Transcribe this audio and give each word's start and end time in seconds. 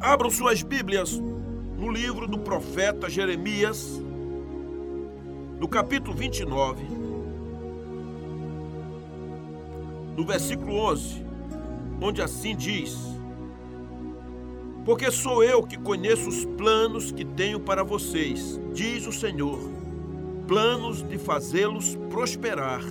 Abram 0.00 0.30
suas 0.30 0.62
Bíblias 0.62 1.18
no 1.78 1.90
livro 1.90 2.26
do 2.26 2.38
profeta 2.38 3.08
Jeremias, 3.08 4.00
no 5.58 5.66
capítulo 5.66 6.14
29, 6.14 6.84
no 10.14 10.24
versículo 10.24 10.76
11, 10.90 11.24
onde 12.00 12.20
assim 12.20 12.54
diz: 12.54 12.94
Porque 14.84 15.10
sou 15.10 15.42
eu 15.42 15.62
que 15.62 15.78
conheço 15.78 16.28
os 16.28 16.44
planos 16.44 17.10
que 17.10 17.24
tenho 17.24 17.58
para 17.58 17.82
vocês, 17.82 18.60
diz 18.74 19.06
o 19.06 19.12
Senhor, 19.12 19.58
planos 20.46 21.02
de 21.02 21.16
fazê-los 21.16 21.96
prosperar 22.10 22.82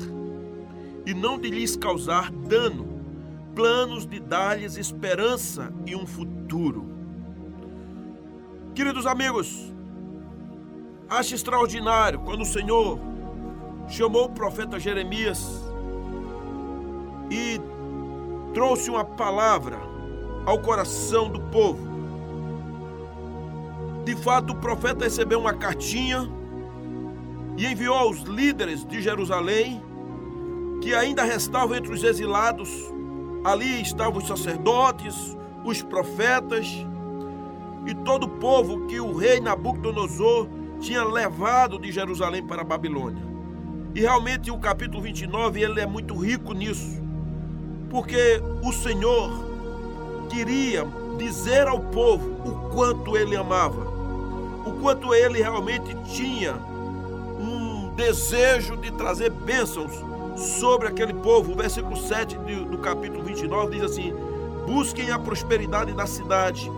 e 1.06 1.14
não 1.14 1.38
de 1.38 1.52
lhes 1.52 1.76
causar 1.76 2.32
dano, 2.32 3.00
planos 3.54 4.08
de 4.08 4.20
dar-lhes 4.20 4.76
esperança 4.76 5.72
e 5.86 5.96
um 5.96 6.08
futuro. 6.08 6.95
Queridos 8.76 9.06
amigos, 9.06 9.74
acho 11.10 11.34
extraordinário 11.34 12.20
quando 12.20 12.42
o 12.42 12.46
Senhor 12.46 13.00
chamou 13.88 14.26
o 14.26 14.30
profeta 14.30 14.78
Jeremias 14.78 15.64
e 17.32 17.58
trouxe 18.54 18.90
uma 18.90 19.06
palavra 19.06 19.80
ao 20.46 20.60
coração 20.60 21.30
do 21.30 21.40
povo. 21.40 21.88
De 24.04 24.14
fato, 24.14 24.52
o 24.52 24.58
profeta 24.58 25.06
recebeu 25.06 25.40
uma 25.40 25.54
cartinha 25.54 26.30
e 27.56 27.66
enviou 27.66 27.96
aos 27.96 28.24
líderes 28.24 28.84
de 28.84 29.02
Jerusalém 29.02 29.82
que 30.82 30.94
ainda 30.94 31.24
restavam 31.24 31.78
entre 31.78 31.94
os 31.94 32.04
exilados. 32.04 32.70
Ali 33.42 33.82
estavam 33.82 34.18
os 34.18 34.28
sacerdotes, 34.28 35.16
os 35.64 35.82
profetas 35.82 36.86
e 37.86 37.94
todo 37.94 38.26
o 38.26 38.30
povo 38.30 38.88
que 38.88 39.00
o 39.00 39.16
rei 39.16 39.40
Nabucodonosor 39.40 40.48
tinha 40.80 41.04
levado 41.04 41.80
de 41.80 41.92
Jerusalém 41.92 42.44
para 42.44 42.62
a 42.62 42.66
Babilônia. 42.66 43.24
E 43.94 44.02
realmente 44.02 44.52
o 44.52 44.58
capítulo 44.58 45.02
29 45.02 45.62
ele 45.62 45.80
é 45.80 45.86
muito 45.86 46.16
rico 46.16 46.54
nisso, 46.54 47.02
porque 47.90 48.42
o 48.62 48.74
Senhor 48.74 49.32
queria 50.30 50.86
dizer 51.18 51.68
ao 51.68 51.80
povo 51.80 52.30
o 52.46 52.70
quanto 52.74 53.16
ele 53.16 53.38
amava, 53.38 53.82
o 54.66 54.74
quanto 54.82 55.14
ele 55.14 55.42
realmente 55.42 55.96
tinha 56.06 56.56
um 57.40 57.94
desejo 57.96 58.76
de 58.76 58.92
trazer 58.92 59.30
bênçãos 59.30 59.92
sobre 60.36 60.88
aquele 60.88 61.14
povo. 61.14 61.54
O 61.54 61.56
versículo 61.56 61.96
7 61.96 62.38
do 62.70 62.78
capítulo 62.80 63.24
29 63.24 63.76
diz 63.78 63.84
assim: 63.84 64.14
Busquem 64.66 65.12
a 65.12 65.20
prosperidade 65.20 65.94
da 65.94 66.06
cidade 66.06 66.70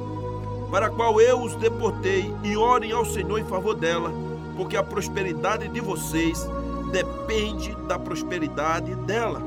para 0.72 0.88
a 0.88 0.90
qual 0.90 1.20
eu 1.22 1.42
os 1.42 1.56
deportei, 1.56 2.34
e 2.44 2.58
orem 2.58 2.92
ao 2.92 3.06
Senhor 3.06 3.40
em 3.40 3.46
favor 3.46 3.76
dela, 3.76 4.12
porque 4.56 4.76
a 4.76 4.84
prosperidade 4.84 5.68
de 5.68 5.80
vocês 5.80 6.48
depende 6.92 7.76
da 7.88 7.98
prosperidade 7.98 8.94
dela. 8.95 9.42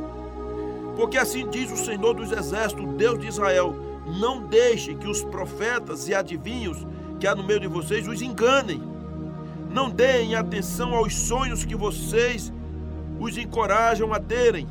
Porque 0.96 1.18
assim 1.18 1.48
diz 1.48 1.70
o 1.70 1.76
Senhor 1.76 2.14
dos 2.14 2.32
Exércitos, 2.32 2.86
Deus 2.94 3.18
de 3.18 3.26
Israel: 3.26 3.74
não 4.18 4.42
deixe 4.42 4.94
que 4.94 5.08
os 5.08 5.22
profetas 5.22 6.08
e 6.08 6.14
adivinhos 6.14 6.86
que 7.18 7.26
há 7.26 7.34
no 7.34 7.44
meio 7.44 7.60
de 7.60 7.68
vocês 7.68 8.08
os 8.08 8.22
enganem. 8.22 8.82
Não 9.70 9.88
deem 9.88 10.34
atenção 10.34 10.94
aos 10.94 11.14
sonhos 11.14 11.64
que 11.64 11.76
vocês 11.76 12.52
os 13.20 13.36
encorajam 13.36 14.12
a 14.12 14.18
terem. 14.18 14.66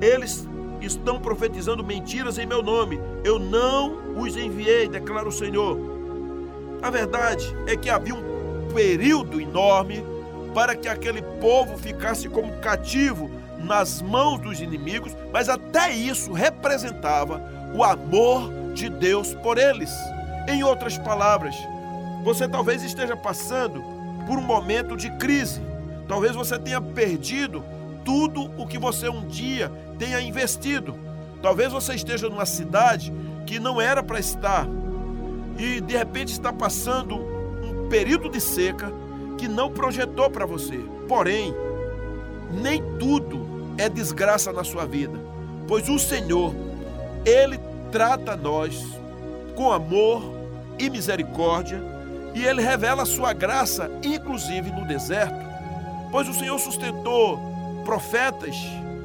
Eles 0.00 0.48
estão 0.84 1.20
profetizando 1.20 1.84
mentiras 1.84 2.38
em 2.38 2.46
meu 2.46 2.62
nome. 2.62 3.00
Eu 3.24 3.38
não 3.38 4.18
os 4.18 4.36
enviei, 4.36 4.88
declara 4.88 5.28
o 5.28 5.32
Senhor. 5.32 5.78
A 6.82 6.90
verdade 6.90 7.54
é 7.66 7.76
que 7.76 7.88
havia 7.88 8.14
um 8.14 8.72
período 8.74 9.40
enorme 9.40 10.04
para 10.54 10.74
que 10.74 10.88
aquele 10.88 11.22
povo 11.40 11.78
ficasse 11.78 12.28
como 12.28 12.58
cativo 12.58 13.30
nas 13.58 14.02
mãos 14.02 14.40
dos 14.40 14.60
inimigos, 14.60 15.16
mas 15.32 15.48
até 15.48 15.92
isso 15.92 16.32
representava 16.32 17.40
o 17.74 17.82
amor 17.84 18.50
de 18.74 18.88
Deus 18.88 19.34
por 19.34 19.58
eles. 19.58 19.90
Em 20.48 20.62
outras 20.62 20.98
palavras, 20.98 21.54
você 22.24 22.48
talvez 22.48 22.82
esteja 22.82 23.16
passando 23.16 23.82
por 24.26 24.38
um 24.38 24.42
momento 24.42 24.96
de 24.96 25.10
crise. 25.12 25.60
Talvez 26.08 26.34
você 26.34 26.58
tenha 26.58 26.80
perdido 26.80 27.64
tudo 28.04 28.50
o 28.56 28.66
que 28.66 28.78
você 28.78 29.08
um 29.08 29.26
dia 29.26 29.70
tenha 29.98 30.20
investido. 30.20 30.94
Talvez 31.40 31.72
você 31.72 31.94
esteja 31.94 32.28
numa 32.28 32.46
cidade 32.46 33.12
que 33.46 33.58
não 33.58 33.80
era 33.80 34.02
para 34.02 34.20
estar 34.20 34.66
e 35.58 35.80
de 35.80 35.96
repente 35.96 36.32
está 36.32 36.52
passando 36.52 37.16
um 37.16 37.88
período 37.88 38.28
de 38.28 38.40
seca 38.40 38.92
que 39.36 39.48
não 39.48 39.70
projetou 39.70 40.30
para 40.30 40.46
você. 40.46 40.78
Porém, 41.08 41.54
nem 42.52 42.82
tudo 42.98 43.74
é 43.76 43.88
desgraça 43.88 44.52
na 44.52 44.64
sua 44.64 44.86
vida, 44.86 45.18
pois 45.66 45.88
o 45.88 45.98
Senhor, 45.98 46.54
ele 47.24 47.58
trata 47.90 48.36
nós 48.36 48.84
com 49.56 49.72
amor 49.72 50.22
e 50.78 50.88
misericórdia 50.88 51.82
e 52.34 52.44
ele 52.44 52.62
revela 52.62 53.02
a 53.02 53.06
sua 53.06 53.32
graça, 53.32 53.90
inclusive 54.02 54.70
no 54.70 54.86
deserto, 54.86 55.44
pois 56.10 56.28
o 56.28 56.34
Senhor 56.34 56.58
sustentou 56.58 57.51
profetas, 57.84 58.56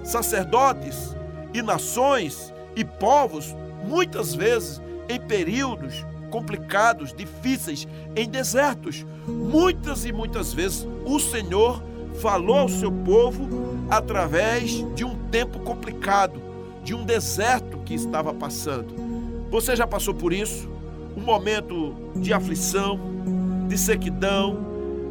sacerdotes 0.04 1.16
e 1.54 1.62
nações 1.62 2.54
e 2.76 2.84
povos, 2.84 3.56
muitas 3.86 4.34
vezes 4.34 4.82
em 5.10 5.20
períodos 5.20 6.06
complicados, 6.30 7.14
difíceis, 7.14 7.88
em 8.16 8.30
desertos. 8.30 9.06
Muitas 9.28 10.06
e 10.06 10.12
muitas 10.12 10.54
vezes 10.54 10.88
o 11.06 11.20
Senhor 11.20 11.82
falou 12.22 12.60
ao 12.60 12.70
seu 12.70 12.92
povo 12.92 13.48
através 13.90 14.86
de 14.96 15.04
um 15.04 15.16
tempo 15.30 15.60
complicado, 15.60 16.42
de 16.84 16.94
um 16.94 17.04
deserto 17.04 17.80
que 17.86 17.94
estava 17.94 18.34
passando. 18.34 18.94
Você 19.50 19.76
já 19.76 19.88
passou 19.88 20.14
por 20.14 20.34
isso? 20.34 20.70
Um 21.16 21.22
momento 21.22 21.96
de 22.16 22.34
aflição, 22.34 23.00
de 23.68 23.78
sequidão, 23.78 24.58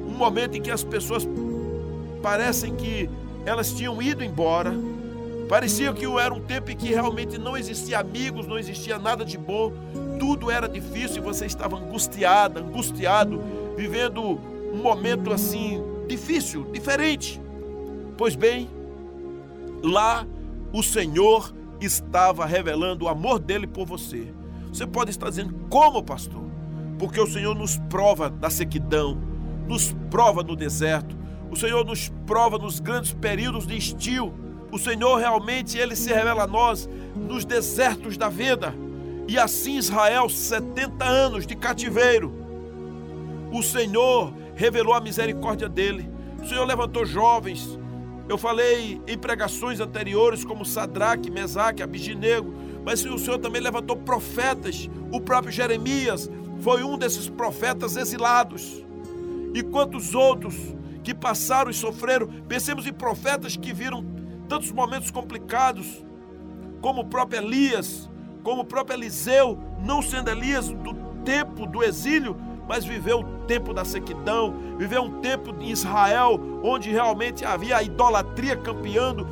um 0.06 0.14
momento 0.16 0.56
em 0.56 0.62
que 0.62 0.70
as 0.70 0.84
pessoas 0.84 1.26
parecem 2.22 2.74
que 2.74 3.08
elas 3.46 3.72
tinham 3.72 4.02
ido 4.02 4.24
embora. 4.24 4.74
Parecia 5.48 5.92
que 5.92 6.04
era 6.04 6.34
um 6.34 6.40
tempo 6.40 6.72
em 6.72 6.76
que 6.76 6.88
realmente 6.88 7.38
não 7.38 7.56
existia 7.56 8.00
amigos, 8.00 8.48
não 8.48 8.58
existia 8.58 8.98
nada 8.98 9.24
de 9.24 9.38
bom, 9.38 9.72
tudo 10.18 10.50
era 10.50 10.68
difícil 10.68 11.18
e 11.18 11.20
você 11.20 11.46
estava 11.46 11.76
angustiada, 11.76 12.60
angustiado, 12.60 13.40
vivendo 13.76 14.20
um 14.20 14.82
momento 14.82 15.32
assim 15.32 15.80
difícil, 16.08 16.64
diferente. 16.72 17.40
Pois 18.18 18.34
bem, 18.34 18.68
lá 19.82 20.26
o 20.72 20.82
Senhor 20.82 21.54
estava 21.80 22.44
revelando 22.44 23.04
o 23.04 23.08
amor 23.08 23.38
dele 23.38 23.68
por 23.68 23.86
você. 23.86 24.32
Você 24.72 24.84
pode 24.86 25.10
estar 25.10 25.30
dizendo, 25.30 25.54
como, 25.70 26.02
pastor? 26.02 26.42
Porque 26.98 27.20
o 27.20 27.26
Senhor 27.26 27.54
nos 27.54 27.78
prova 27.88 28.28
da 28.28 28.50
sequidão, 28.50 29.16
nos 29.68 29.94
prova 30.10 30.42
no 30.42 30.56
deserto, 30.56 31.16
o 31.50 31.56
Senhor 31.56 31.84
nos 31.84 32.08
prova 32.26 32.58
nos 32.58 32.80
grandes 32.80 33.12
períodos 33.12 33.66
de 33.66 33.76
estio. 33.76 34.32
O 34.70 34.78
Senhor 34.78 35.16
realmente 35.16 35.78
ele 35.78 35.94
se 35.94 36.12
revela 36.12 36.42
a 36.44 36.46
nós 36.46 36.88
nos 37.14 37.44
desertos 37.44 38.16
da 38.16 38.28
vida. 38.28 38.74
E 39.28 39.38
assim 39.38 39.76
Israel, 39.76 40.28
70 40.28 41.04
anos 41.04 41.46
de 41.46 41.54
cativeiro. 41.54 42.32
O 43.52 43.62
Senhor 43.62 44.32
revelou 44.54 44.94
a 44.94 45.00
misericórdia 45.00 45.68
dele. 45.68 46.08
O 46.42 46.46
Senhor 46.46 46.64
levantou 46.64 47.04
jovens. 47.04 47.78
Eu 48.28 48.36
falei 48.36 49.00
em 49.06 49.16
pregações 49.16 49.78
anteriores 49.78 50.44
como 50.44 50.64
Sadraque, 50.64 51.30
Mesaque, 51.30 51.82
Abiginego, 51.82 52.52
mas 52.84 53.04
o 53.04 53.18
Senhor 53.18 53.38
também 53.38 53.62
levantou 53.62 53.96
profetas. 53.96 54.90
O 55.12 55.20
próprio 55.20 55.52
Jeremias 55.52 56.28
foi 56.60 56.82
um 56.82 56.98
desses 56.98 57.28
profetas 57.28 57.96
exilados. 57.96 58.84
E 59.54 59.62
quantos 59.62 60.14
outros 60.14 60.54
que 61.06 61.14
passaram 61.14 61.70
e 61.70 61.74
sofreram. 61.74 62.26
Pensemos 62.48 62.84
em 62.84 62.92
profetas 62.92 63.56
que 63.56 63.72
viram 63.72 64.04
tantos 64.48 64.72
momentos 64.72 65.08
complicados, 65.08 66.04
como 66.80 67.02
o 67.02 67.04
próprio 67.04 67.40
Elias, 67.40 68.10
como 68.42 68.62
o 68.62 68.64
próprio 68.64 68.96
Eliseu, 68.96 69.56
não 69.84 70.02
sendo 70.02 70.30
Elias 70.30 70.68
do 70.68 70.94
tempo 71.24 71.64
do 71.64 71.84
exílio, 71.84 72.36
mas 72.68 72.84
viveu 72.84 73.20
o 73.20 73.24
tempo 73.46 73.72
da 73.72 73.84
sequidão, 73.84 74.52
viveu 74.76 75.02
um 75.04 75.20
tempo 75.20 75.54
em 75.60 75.70
Israel 75.70 76.40
onde 76.64 76.90
realmente 76.90 77.44
havia 77.44 77.76
a 77.76 77.82
idolatria 77.84 78.56
campeando 78.56 79.28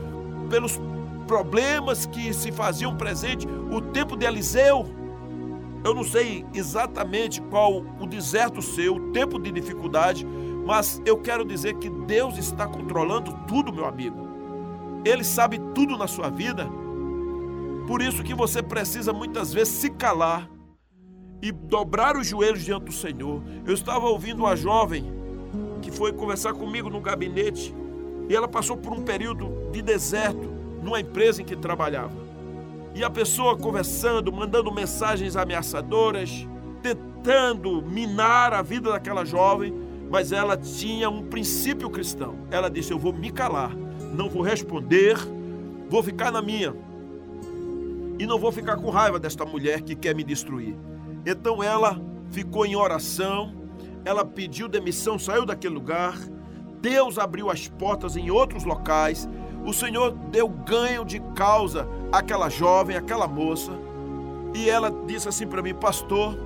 pelos 0.49 0.81
problemas 1.27 2.07
que 2.07 2.33
se 2.33 2.53
faziam 2.53 2.97
presente, 2.97 3.49
o 3.49 3.81
tempo 3.81 4.17
de 4.17 4.25
Eliseu. 4.25 4.87
Eu 5.85 5.93
não 5.93 6.05
sei 6.05 6.47
exatamente 6.55 7.43
qual 7.43 7.85
o 7.99 8.07
deserto 8.07 8.63
seu, 8.63 8.95
o 8.95 9.13
tempo 9.13 9.41
de 9.41 9.51
dificuldade, 9.51 10.25
mas 10.65 11.01
eu 11.05 11.19
quero 11.19 11.45
dizer 11.45 11.75
que 11.75 11.91
Deus 11.91 12.39
está 12.39 12.67
controlando 12.67 13.33
tudo, 13.47 13.73
meu 13.73 13.85
amigo. 13.85 14.29
Ele 15.05 15.23
sabe 15.23 15.59
tudo 15.75 15.99
na 15.99 16.07
sua 16.07 16.31
vida. 16.31 16.67
Por 17.87 18.01
isso 18.01 18.23
que 18.23 18.35
você 18.35 18.63
precisa 18.63 19.13
muitas 19.13 19.53
vezes 19.53 19.75
se 19.75 19.91
calar 19.91 20.49
e 21.43 21.53
dobrar 21.53 22.17
os 22.17 22.27
joelhos 22.27 22.65
diante 22.65 22.87
do 22.87 22.93
Senhor. 22.93 23.43
Eu 23.67 23.75
estava 23.75 24.07
ouvindo 24.07 24.41
uma 24.41 24.57
jovem 24.57 25.05
que 25.83 25.91
foi 25.91 26.13
conversar 26.13 26.55
comigo 26.55 26.89
no 26.89 27.01
gabinete 27.01 27.75
e 28.27 28.35
ela 28.35 28.49
passou 28.49 28.77
por 28.77 28.95
um 28.95 29.03
período 29.03 29.71
de 29.71 29.83
deserto 29.83 30.51
numa 30.83 30.99
empresa 31.01 31.43
em 31.43 31.45
que 31.45 31.55
trabalhava. 31.55 32.25
E 32.95 33.05
a 33.05 33.11
pessoa 33.11 33.59
conversando, 33.59 34.33
mandando 34.33 34.73
mensagens 34.73 35.37
ameaçadoras, 35.37 36.47
tentando 36.81 37.83
minar 37.83 38.55
a 38.55 38.63
vida 38.63 38.93
daquela 38.93 39.25
jovem, 39.27 39.84
mas 40.11 40.33
ela 40.33 40.57
tinha 40.57 41.09
um 41.11 41.23
princípio 41.23 41.91
cristão. 41.91 42.37
Ela 42.51 42.69
disse: 42.69 42.93
Eu 42.93 42.99
vou 42.99 43.13
me 43.13 43.31
calar, 43.31 43.75
não 44.15 44.29
vou 44.29 44.43
responder, 44.43 45.17
vou 45.89 46.03
ficar 46.03 46.31
na 46.31 46.43
minha. 46.43 46.75
E 48.19 48.27
não 48.27 48.39
vou 48.39 48.53
ficar 48.53 48.77
com 48.77 48.91
raiva 48.91 49.19
desta 49.19 49.45
mulher 49.45 49.83
que 49.83 49.95
quer 49.95 50.15
me 50.15 50.23
destruir. 50.23 50.77
Então 51.27 51.63
ela 51.63 52.01
ficou 52.31 52.65
em 52.65 52.77
oração, 52.77 53.53
ela 54.05 54.25
pediu 54.25 54.69
demissão, 54.69 55.19
saiu 55.19 55.45
daquele 55.45 55.75
lugar. 55.75 56.17
Deus 56.81 57.19
abriu 57.19 57.51
as 57.51 57.67
portas 57.67 58.17
em 58.17 58.31
outros 58.31 58.65
locais. 58.65 59.29
O 59.65 59.73
Senhor 59.73 60.13
deu 60.31 60.49
ganho 60.49 61.05
de 61.05 61.19
causa 61.35 61.89
àquela 62.13 62.49
jovem, 62.49 62.97
àquela 62.97 63.27
moça. 63.27 63.73
E 64.55 64.69
ela 64.69 64.91
disse 65.07 65.29
assim 65.29 65.47
para 65.47 65.63
mim, 65.63 65.75
pastor, 65.75 66.39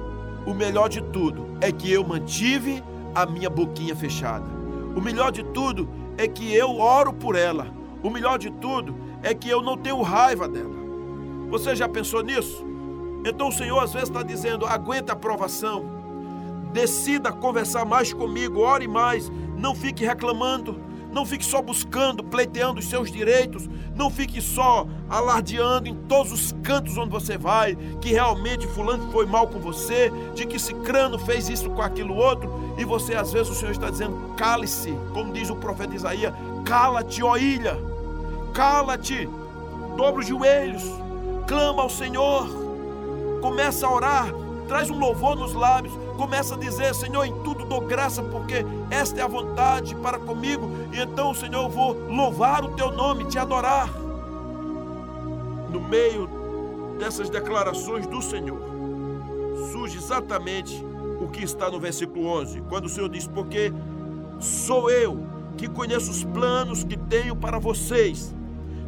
o 0.47 0.55
melhor 0.55 0.89
de 0.89 1.03
tudo 1.03 1.47
é 1.61 1.71
que 1.71 1.93
eu 1.93 2.03
mantive 2.05 2.83
a 3.23 3.27
minha 3.27 3.51
boquinha 3.51 3.97
fechada. 3.97 4.47
O 4.95 5.01
melhor 5.01 5.33
de 5.33 5.43
tudo 5.43 5.89
é 6.17 6.29
que 6.29 6.55
eu 6.55 6.79
oro 6.79 7.13
por 7.13 7.35
ela. 7.35 7.67
O 8.03 8.11
melhor 8.11 8.39
de 8.39 8.51
tudo 8.51 8.95
é 9.23 9.35
que 9.35 9.49
eu 9.49 9.61
não 9.61 9.77
tenho 9.77 10.01
raiva 10.03 10.49
dela. 10.49 10.77
Você 11.51 11.75
já 11.75 11.89
pensou 11.89 12.23
nisso? 12.23 12.65
Então 13.25 13.49
o 13.49 13.53
Senhor 13.53 13.79
às 13.83 13.93
vezes 13.93 14.09
está 14.09 14.23
dizendo: 14.23 14.67
aguenta 14.67 15.15
a 15.15 15.17
provação, 15.17 15.85
decida 16.73 17.33
conversar 17.33 17.85
mais 17.85 18.13
comigo, 18.13 18.61
ore 18.61 18.87
mais, 18.87 19.31
não 19.57 19.75
fique 19.75 20.05
reclamando, 20.05 20.81
não 21.13 21.25
fique 21.27 21.45
só 21.45 21.61
buscando, 21.61 22.23
pleiteando 22.23 22.79
os 22.79 22.87
seus 22.87 23.11
direitos, 23.11 23.69
não 23.97 24.11
fique 24.11 24.41
só 24.41 24.87
alardeando 25.09 25.89
em 25.89 25.95
todos 25.95 26.33
os 26.33 26.53
cantos 26.63 26.97
onde 26.97 27.11
você 27.11 27.37
vai, 27.37 27.75
que 28.01 28.11
realmente 28.13 28.67
fulano 28.69 29.11
foi 29.11 29.27
mal 29.27 29.49
com 29.49 29.59
você, 29.59 30.13
de 30.35 30.47
que 30.47 30.59
Cicrano 30.59 31.19
fez 31.19 31.49
isso 31.49 31.71
com 31.71 31.83
aquilo 31.83 32.15
outro, 32.15 32.51
e 32.79 32.85
você 32.85 33.15
às 33.15 33.33
vezes 33.33 33.51
o 33.51 33.55
Senhor 33.55 33.73
está 33.73 33.91
dizendo: 33.91 34.35
cale-se, 34.37 34.97
como 35.13 35.33
diz 35.33 35.51
o 35.51 35.57
profeta 35.57 35.95
Isaías, 35.95 36.33
cala-te, 36.65 37.23
ó 37.23 37.37
ilha, 37.37 37.77
cala-te, 38.55 39.29
dobra 39.97 40.21
os 40.21 40.27
joelhos, 40.27 40.85
clama 41.47 41.83
ao 41.83 41.91
Senhor 41.91 42.69
começa 43.41 43.87
a 43.87 43.93
orar, 43.93 44.29
traz 44.67 44.91
um 44.91 44.99
louvor 44.99 45.37
nos 45.37 45.55
lábios, 45.55 45.95
começa 46.17 46.55
a 46.55 46.59
dizer: 46.59 46.95
Senhor, 46.95 47.25
em 47.25 47.43
tudo 47.43 47.65
dou 47.65 47.81
graça, 47.81 48.23
porque 48.23 48.65
esta 48.91 49.21
é 49.21 49.25
a 49.25 49.29
vontade 49.29 49.95
para 49.97 50.19
comigo, 50.19 50.71
e 50.93 51.01
então, 51.01 51.35
Senhor, 51.35 51.65
eu 51.65 51.69
vou 51.69 51.93
louvar 52.09 52.65
o 52.65 52.75
teu 52.75 52.91
nome, 52.93 53.25
te 53.27 53.39
adorar. 53.39 53.89
No 55.71 55.81
meio 55.81 56.29
dessas 56.99 57.29
declarações 57.31 58.07
do 58.07 58.21
Senhor, 58.23 58.59
surge 59.71 59.99
exatamente 59.99 60.85
o 61.29 61.31
que 61.31 61.45
está 61.45 61.71
no 61.71 61.79
versículo 61.79 62.27
11, 62.27 62.63
quando 62.63 62.87
o 62.87 62.89
Senhor 62.89 63.09
diz: 63.09 63.27
Porque 63.27 63.73
sou 64.41 64.91
eu 64.91 65.27
que 65.57 65.69
conheço 65.69 66.11
os 66.11 66.25
planos 66.25 66.83
que 66.83 66.97
tenho 66.97 67.37
para 67.37 67.59
vocês, 67.59 68.35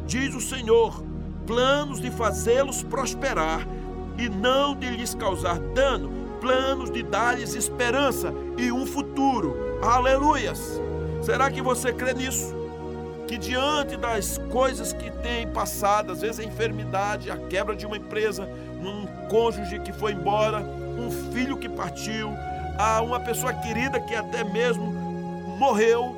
diz 0.07 0.33
o 0.33 0.41
Senhor, 0.41 1.03
planos 1.45 2.01
de 2.01 2.09
fazê-los 2.09 2.83
prosperar 2.83 3.67
e 4.17 4.27
não 4.27 4.75
de 4.75 4.89
lhes 4.89 5.13
causar 5.13 5.59
dano, 5.59 6.09
planos 6.39 6.89
de 6.89 7.03
dar-lhes 7.03 7.53
esperança 7.53 8.33
e 8.57 8.71
um 8.71 8.85
futuro. 8.85 9.55
Aleluias! 9.81 10.81
Será 11.21 11.51
que 11.51 11.61
você 11.61 11.93
crê 11.93 12.13
nisso? 12.13 12.55
Que 13.27 13.37
diante 13.37 13.95
das 13.95 14.39
coisas 14.49 14.91
que 14.91 15.11
tem 15.11 15.47
passado, 15.47 16.11
às 16.11 16.21
vezes 16.21 16.39
a 16.39 16.43
enfermidade, 16.43 17.29
a 17.29 17.37
quebra 17.37 17.75
de 17.75 17.85
uma 17.85 17.95
empresa, 17.97 18.49
um 18.81 19.05
cônjuge 19.29 19.79
que 19.79 19.93
foi 19.93 20.13
embora, 20.13 20.65
um 20.97 21.11
filho 21.31 21.57
que 21.57 21.69
partiu, 21.69 22.29
a 22.77 23.01
uma 23.01 23.19
pessoa 23.19 23.53
querida 23.53 23.99
que 23.99 24.15
até 24.15 24.43
mesmo 24.43 24.85
morreu, 25.57 26.15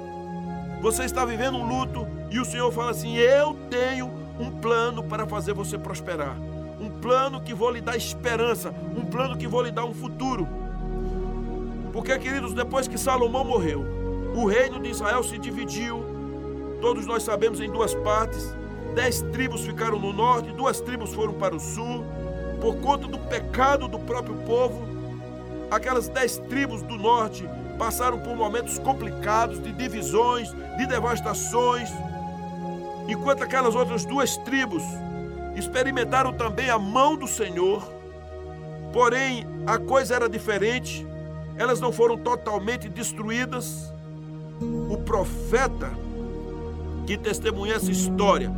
você 0.81 1.03
está 1.03 1.25
vivendo 1.25 1.57
um 1.57 1.67
luto 1.67 2.07
e 2.29 2.39
o 2.39 2.45
Senhor 2.45 2.71
fala 2.71 2.91
assim: 2.91 3.15
Eu 3.17 3.53
tenho 3.69 4.11
um 4.39 4.49
plano 4.49 5.03
para 5.03 5.25
fazer 5.25 5.53
você 5.53 5.77
prosperar. 5.77 6.37
Um 6.79 6.89
plano 6.89 7.39
que 7.39 7.53
vou 7.53 7.71
lhe 7.71 7.79
dar 7.79 7.95
esperança, 7.95 8.73
um 8.95 9.05
plano 9.05 9.37
que 9.37 9.47
vou 9.47 9.61
lhe 9.61 9.71
dar 9.71 9.85
um 9.85 9.93
futuro. 9.93 10.47
Porque, 11.93 12.17
queridos, 12.17 12.53
depois 12.53 12.87
que 12.87 12.97
Salomão 12.97 13.43
morreu, 13.45 13.85
o 14.35 14.45
reino 14.45 14.79
de 14.79 14.89
Israel 14.89 15.23
se 15.23 15.37
dividiu, 15.37 16.03
todos 16.81 17.05
nós 17.05 17.23
sabemos, 17.23 17.61
em 17.61 17.71
duas 17.71 17.93
partes. 17.93 18.53
Dez 18.95 19.21
tribos 19.31 19.61
ficaram 19.61 19.99
no 19.99 20.11
norte, 20.11 20.51
duas 20.51 20.81
tribos 20.81 21.13
foram 21.13 21.33
para 21.33 21.55
o 21.55 21.59
sul, 21.59 22.03
por 22.63 22.77
conta 22.77 23.09
do 23.09 23.19
pecado 23.19 23.89
do 23.89 23.99
próprio 23.99 24.35
povo. 24.45 24.87
Aquelas 25.69 26.07
dez 26.07 26.37
tribos 26.37 26.81
do 26.81 26.97
norte 26.97 27.43
passaram 27.77 28.17
por 28.19 28.37
momentos 28.37 28.79
complicados 28.79 29.61
de 29.61 29.73
divisões, 29.73 30.49
de 30.77 30.87
devastações, 30.87 31.89
enquanto 33.09 33.43
aquelas 33.43 33.75
outras 33.75 34.05
duas 34.05 34.37
tribos 34.37 34.81
experimentaram 35.57 36.31
também 36.31 36.69
a 36.69 36.79
mão 36.79 37.17
do 37.17 37.27
Senhor, 37.27 37.83
porém 38.93 39.45
a 39.67 39.77
coisa 39.77 40.15
era 40.15 40.29
diferente, 40.29 41.05
elas 41.57 41.81
não 41.81 41.91
foram 41.91 42.17
totalmente 42.17 42.87
destruídas. 42.87 43.93
O 44.89 44.97
profeta 44.99 45.91
que 47.05 47.17
testemunha 47.17 47.75
essa 47.75 47.91
história, 47.91 48.49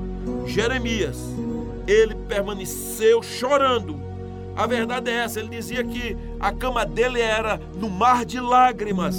Jeremias, 0.45 1.17
ele 1.87 2.15
permaneceu 2.15 3.21
chorando. 3.21 3.99
A 4.55 4.65
verdade 4.65 5.11
é 5.11 5.15
essa, 5.15 5.39
ele 5.39 5.49
dizia 5.49 5.83
que 5.83 6.15
a 6.39 6.51
cama 6.51 6.85
dele 6.85 7.19
era 7.19 7.59
no 7.75 7.89
mar 7.89 8.23
de 8.23 8.39
lágrimas, 8.39 9.15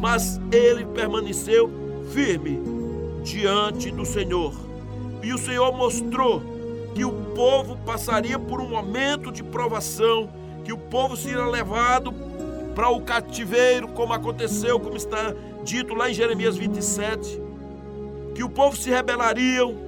mas 0.00 0.40
ele 0.52 0.84
permaneceu 0.86 1.68
firme 2.12 2.60
diante 3.24 3.90
do 3.90 4.04
Senhor. 4.04 4.54
E 5.22 5.32
o 5.32 5.38
Senhor 5.38 5.76
mostrou 5.76 6.40
que 6.94 7.04
o 7.04 7.12
povo 7.34 7.76
passaria 7.84 8.38
por 8.38 8.60
um 8.60 8.68
momento 8.68 9.32
de 9.32 9.42
provação, 9.42 10.30
que 10.64 10.72
o 10.72 10.78
povo 10.78 11.16
seria 11.16 11.46
levado 11.46 12.12
para 12.74 12.88
o 12.90 13.00
cativeiro, 13.00 13.88
como 13.88 14.12
aconteceu, 14.12 14.78
como 14.78 14.96
está 14.96 15.34
dito 15.64 15.94
lá 15.94 16.08
em 16.08 16.14
Jeremias 16.14 16.56
27, 16.56 17.42
que 18.34 18.44
o 18.44 18.48
povo 18.48 18.76
se 18.76 18.88
rebelariam, 18.90 19.87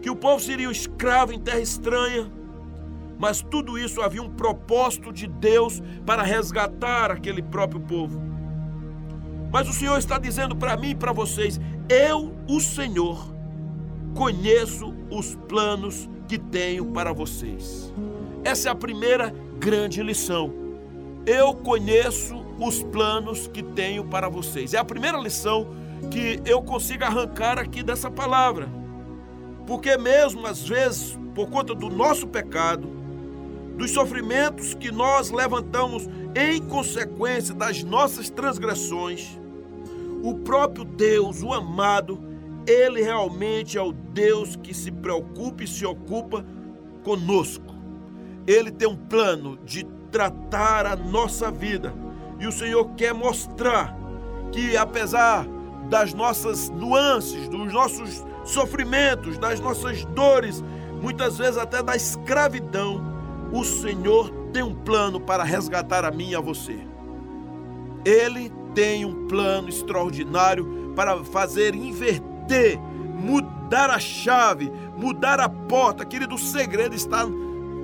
que 0.00 0.10
o 0.10 0.16
povo 0.16 0.40
seria 0.40 0.70
escravo 0.70 1.32
em 1.32 1.38
terra 1.38 1.60
estranha. 1.60 2.30
Mas 3.18 3.42
tudo 3.42 3.78
isso 3.78 4.00
havia 4.00 4.22
um 4.22 4.30
propósito 4.30 5.12
de 5.12 5.26
Deus 5.26 5.82
para 6.06 6.22
resgatar 6.22 7.10
aquele 7.10 7.42
próprio 7.42 7.80
povo. 7.80 8.20
Mas 9.52 9.68
o 9.68 9.72
Senhor 9.72 9.98
está 9.98 10.18
dizendo 10.18 10.56
para 10.56 10.76
mim 10.76 10.90
e 10.90 10.94
para 10.94 11.12
vocês: 11.12 11.60
eu, 11.88 12.32
o 12.48 12.60
Senhor, 12.60 13.34
conheço 14.14 14.94
os 15.10 15.34
planos 15.48 16.08
que 16.26 16.38
tenho 16.38 16.86
para 16.86 17.12
vocês. 17.12 17.92
Essa 18.42 18.68
é 18.68 18.72
a 18.72 18.74
primeira 18.74 19.34
grande 19.58 20.02
lição. 20.02 20.54
Eu 21.26 21.52
conheço 21.52 22.42
os 22.58 22.82
planos 22.82 23.46
que 23.48 23.62
tenho 23.62 24.04
para 24.04 24.28
vocês. 24.28 24.72
É 24.72 24.78
a 24.78 24.84
primeira 24.84 25.18
lição 25.18 25.74
que 26.10 26.40
eu 26.46 26.62
consigo 26.62 27.04
arrancar 27.04 27.58
aqui 27.58 27.82
dessa 27.82 28.10
palavra. 28.10 28.79
Porque, 29.70 29.96
mesmo 29.96 30.48
às 30.48 30.68
vezes, 30.68 31.16
por 31.32 31.48
conta 31.48 31.76
do 31.76 31.88
nosso 31.88 32.26
pecado, 32.26 32.88
dos 33.76 33.92
sofrimentos 33.92 34.74
que 34.74 34.90
nós 34.90 35.30
levantamos 35.30 36.08
em 36.34 36.60
consequência 36.60 37.54
das 37.54 37.84
nossas 37.84 38.28
transgressões, 38.28 39.38
o 40.24 40.34
próprio 40.34 40.84
Deus, 40.84 41.40
o 41.40 41.52
amado, 41.52 42.20
ele 42.66 43.00
realmente 43.00 43.78
é 43.78 43.80
o 43.80 43.92
Deus 43.92 44.56
que 44.56 44.74
se 44.74 44.90
preocupa 44.90 45.62
e 45.62 45.68
se 45.68 45.86
ocupa 45.86 46.44
conosco. 47.04 47.72
Ele 48.48 48.72
tem 48.72 48.88
um 48.88 48.96
plano 48.96 49.56
de 49.64 49.84
tratar 50.10 50.84
a 50.84 50.96
nossa 50.96 51.48
vida. 51.48 51.94
E 52.40 52.46
o 52.48 52.50
Senhor 52.50 52.86
quer 52.96 53.14
mostrar 53.14 53.96
que, 54.50 54.76
apesar 54.76 55.46
das 55.88 56.12
nossas 56.12 56.68
nuances, 56.70 57.48
dos 57.48 57.72
nossos 57.72 58.28
sofrimentos, 58.44 59.38
das 59.38 59.60
nossas 59.60 60.04
dores, 60.06 60.62
muitas 61.00 61.38
vezes 61.38 61.56
até 61.56 61.82
da 61.82 61.96
escravidão, 61.96 63.02
o 63.52 63.64
Senhor 63.64 64.30
tem 64.52 64.62
um 64.62 64.74
plano 64.74 65.20
para 65.20 65.44
resgatar 65.44 66.04
a 66.04 66.10
mim 66.10 66.30
e 66.30 66.34
a 66.34 66.40
você. 66.40 66.78
Ele 68.04 68.50
tem 68.74 69.04
um 69.04 69.26
plano 69.26 69.68
extraordinário 69.68 70.92
para 70.94 71.22
fazer 71.24 71.74
inverter 71.74 72.78
mudar 73.20 73.90
a 73.90 73.98
chave, 73.98 74.72
mudar 74.96 75.38
a 75.38 75.48
porta. 75.48 76.04
Querido, 76.04 76.34
o 76.34 76.38
segredo 76.38 76.94
está 76.94 77.26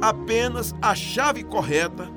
apenas 0.00 0.74
a 0.80 0.94
chave 0.94 1.44
correta 1.44 2.10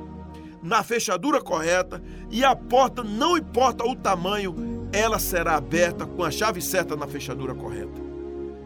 na 0.62 0.84
fechadura 0.84 1.42
correta 1.42 2.02
e 2.30 2.44
a 2.44 2.56
porta, 2.56 3.04
não 3.04 3.38
importa 3.38 3.86
o 3.86 3.96
tamanho, 3.96 4.90
ela 4.92 5.18
será 5.18 5.56
aberta 5.56 6.06
com 6.06 6.24
a 6.24 6.32
chave 6.32 6.62
certa 6.62 6.96
na 6.96 7.08
fechadura 7.08 7.54
correta. 7.54 8.09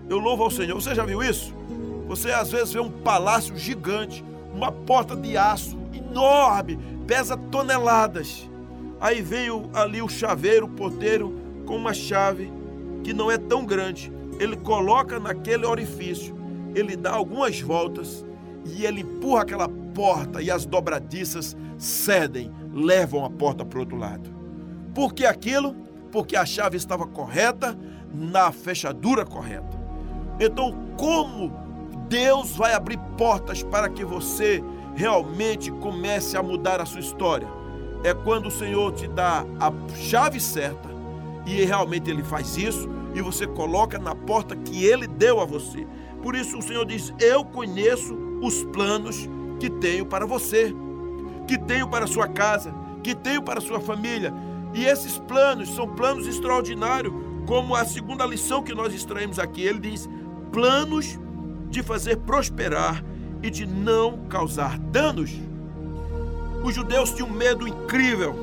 Eu 0.10 0.20
louvo 0.20 0.44
ao 0.44 0.52
Senhor. 0.52 0.80
Você 0.80 0.94
já 0.94 1.06
viu 1.06 1.24
isso? 1.24 1.54
Você 2.08 2.32
às 2.32 2.52
vezes 2.52 2.74
vê 2.74 2.80
um 2.80 2.92
palácio 2.92 3.58
gigante, 3.58 4.24
uma 4.54 4.72
porta 4.72 5.16
de 5.16 5.38
aço 5.38 5.78
enorme, 5.94 6.78
pesa 7.08 7.38
toneladas. 7.38 8.50
Aí 9.00 9.22
vem 9.22 9.48
ali 9.74 10.02
o 10.02 10.10
chaveiro, 10.10 10.66
o 10.66 10.70
porteiro, 10.70 11.34
com 11.66 11.76
uma 11.76 11.94
chave 11.94 12.52
que 13.04 13.14
não 13.14 13.32
é 13.32 13.38
tão 13.38 13.66
grande. 13.66 14.12
Ele 14.40 14.56
coloca 14.56 15.20
naquele 15.20 15.66
orifício, 15.66 16.36
ele 16.76 16.96
dá 16.96 17.12
algumas 17.12 17.60
voltas 17.62 18.26
e 18.66 18.86
ele 18.86 19.02
empurra 19.02 19.42
aquela 19.42 19.70
porta 19.70 20.42
e 20.42 20.50
as 20.50 20.66
dobradiças 20.66 21.56
cedem, 21.78 22.52
levam 22.72 23.26
a 23.26 23.30
porta 23.30 23.66
para 23.66 23.78
o 23.78 23.82
outro 23.82 23.98
lado. 23.98 24.30
Por 24.94 25.14
que 25.14 25.26
aquilo? 25.26 25.76
Porque 26.12 26.36
a 26.36 26.46
chave 26.46 26.78
estava 26.78 27.06
correta, 27.06 27.78
na 28.14 28.52
fechadura 28.52 29.26
correta. 29.26 29.83
Então, 30.40 30.74
como 30.98 31.52
Deus 32.08 32.56
vai 32.56 32.74
abrir 32.74 33.00
portas 33.18 33.64
para 33.64 33.90
que 33.90 34.04
você 34.04 34.64
realmente 34.96 35.72
comece 35.72 36.38
a 36.38 36.44
mudar 36.44 36.82
a 36.82 36.86
sua 36.86 37.00
história? 37.00 37.48
É 38.04 38.14
quando 38.14 38.48
o 38.48 38.52
Senhor 38.52 38.92
te 38.94 39.08
dá 39.08 39.46
a 39.60 39.72
chave 39.96 40.40
certa 40.40 40.90
e 41.46 41.64
realmente 41.64 42.10
Ele 42.10 42.24
faz 42.24 42.58
isso 42.58 42.90
e 43.14 43.22
você 43.22 43.48
coloca 43.48 43.98
na 43.98 44.16
porta 44.16 44.56
que 44.56 44.86
Ele 44.86 45.08
deu 45.08 45.40
a 45.40 45.46
você. 45.46 45.88
Por 46.22 46.36
isso 46.36 46.58
o 46.58 46.62
Senhor 46.62 46.86
diz: 46.86 47.14
Eu 47.20 47.46
conheço 47.46 48.18
os 48.42 48.64
planos 48.66 49.30
que 49.60 49.70
tenho 49.70 50.06
para 50.06 50.26
você, 50.26 50.74
que 51.48 51.58
tenho 51.58 51.88
para 51.88 52.06
a 52.06 52.08
sua 52.08 52.28
casa, 52.28 52.74
que 53.02 53.14
tenho 53.14 53.42
para 53.42 53.60
a 53.60 53.62
sua 53.62 53.80
família. 53.80 54.34
E 54.74 54.86
esses 54.86 55.20
planos 55.20 55.70
são 55.76 55.88
planos 55.88 56.26
extraordinários, 56.26 57.14
como 57.46 57.76
a 57.76 57.86
segunda 57.86 58.26
lição 58.26 58.64
que 58.64 58.74
nós 58.74 58.94
extraímos 58.94 59.38
aqui. 59.38 59.62
Ele 59.64 59.80
diz: 59.80 60.10
planos 60.54 61.20
de 61.70 61.82
fazer 61.82 62.18
prosperar 62.18 63.04
e 63.42 63.50
de 63.50 63.66
não 63.66 64.20
causar 64.30 64.78
danos. 64.78 65.32
Os 66.64 66.74
judeus 66.74 67.12
tinham 67.12 67.28
um 67.28 67.34
medo 67.34 67.68
incrível 67.68 68.34